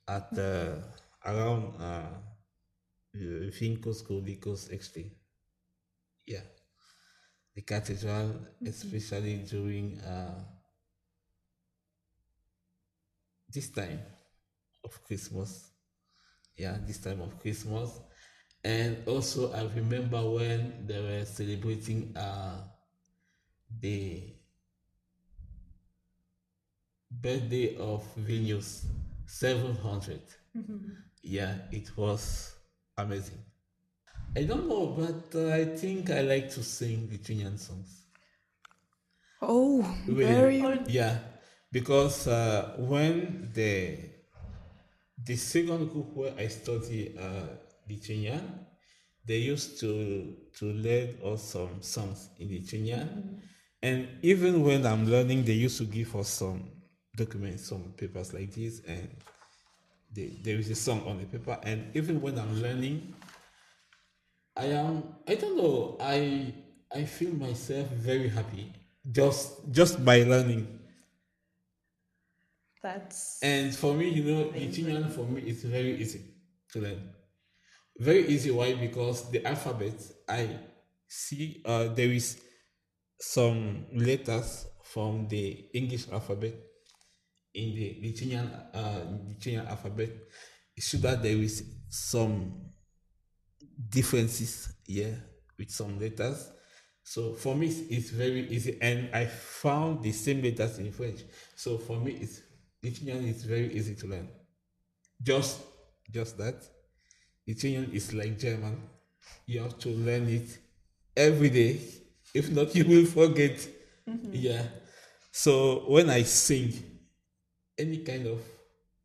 [0.08, 0.76] at uh,
[1.26, 2.08] around uh,
[3.14, 5.10] Vinkos Kodikos XT.
[6.26, 6.42] Yeah.
[7.54, 10.44] The cathedral, especially during uh,
[13.48, 14.00] this time
[14.84, 15.72] of Christmas.
[16.56, 17.90] Yeah, this time of Christmas.
[18.64, 22.64] And also, I remember when they were celebrating uh,
[23.80, 24.34] the
[27.10, 28.84] birthday of Vilnius
[29.26, 30.20] 700.
[31.26, 32.54] Yeah, it was
[32.96, 33.44] amazing.
[34.36, 38.06] I don't know, but uh, I think I like to sing Lithuanian songs.
[39.40, 40.60] Oh, Really?
[40.60, 40.80] very.
[40.86, 41.18] Yeah,
[41.72, 43.98] because uh, when the
[45.24, 47.46] the second group where I study uh,
[47.88, 48.66] Lithuanian,
[49.24, 53.42] they used to to learn us some songs in Lithuanian,
[53.82, 56.70] and even when I'm learning, they used to give us some
[57.16, 59.08] documents, some papers like this, and
[60.16, 61.58] there is a song on the paper.
[61.62, 63.14] And even when I'm learning,
[64.56, 66.54] I am I don't know I
[66.92, 68.72] I feel myself very happy
[69.10, 70.66] just just by learning.
[72.82, 76.22] that's And for me, you know, Lithuanian for me is very easy
[76.72, 77.10] to learn.
[77.98, 78.50] Very easy.
[78.50, 78.74] Why?
[78.74, 79.94] Because the alphabet,
[80.28, 80.58] I
[81.08, 82.40] see uh, there is
[83.20, 86.54] some letters from the English alphabet
[87.56, 90.10] in the Lithuanian uh, Lithuanian alphabet.
[90.76, 92.52] It's true that there is some
[93.88, 95.22] differences here
[95.58, 96.52] with some letters.
[97.02, 101.20] So for me, it's, very easy, and I found the same letters in French.
[101.54, 102.42] So for me, it's
[102.82, 104.28] Lithuanian is very easy to learn.
[105.22, 105.60] Just,
[106.10, 106.56] just that.
[107.46, 108.82] Lithuanian is like German.
[109.46, 110.58] You have to learn it
[111.16, 111.80] every day.
[112.34, 113.66] If not, you will forget.
[114.30, 114.62] Yeah.
[115.30, 116.95] So when I sing
[117.78, 118.40] any kind of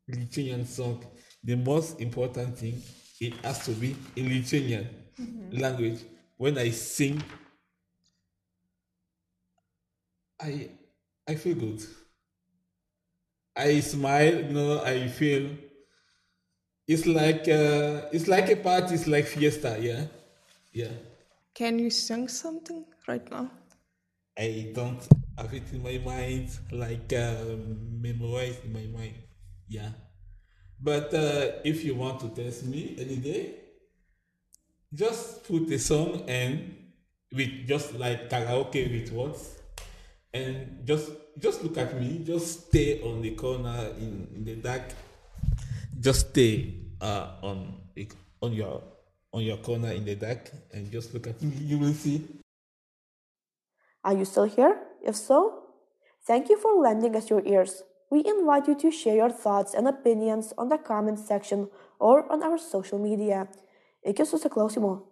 [0.08, 1.04] Lithuanian song,
[1.42, 2.82] the most important thing
[3.20, 4.88] it has to be in Lithuanian
[5.52, 6.00] language.
[6.36, 7.22] When I sing,
[10.40, 10.70] I
[11.28, 11.82] I feel good.
[13.54, 15.50] I smile, you know, I feel
[16.88, 20.06] it's like uh, it's like a party, it's like fiesta, yeah.
[20.72, 20.92] Yeah.
[21.54, 23.50] Can you sing something right now?
[24.38, 25.06] I don't
[25.42, 27.34] have it in my mind, like uh,
[28.00, 29.14] memorized in my mind.
[29.68, 29.90] Yeah.
[30.80, 33.54] But uh, if you want to test me any day,
[34.94, 36.74] just put a song and
[37.32, 39.58] with just like karaoke with words,
[40.32, 42.22] and just just look at me.
[42.24, 44.82] Just stay on the corner in, in the dark.
[45.98, 47.74] Just stay uh, on
[48.40, 48.82] on your
[49.32, 51.56] on your corner in the dark and just look at me.
[51.62, 52.26] You will see.
[54.04, 54.91] Are you still here?
[55.04, 55.64] If so,
[56.26, 57.82] thank you for lending us your ears.
[58.10, 62.42] We invite you to share your thoughts and opinions on the comment section or on
[62.42, 63.48] our social media.
[64.04, 65.11] Iki susiklausimo.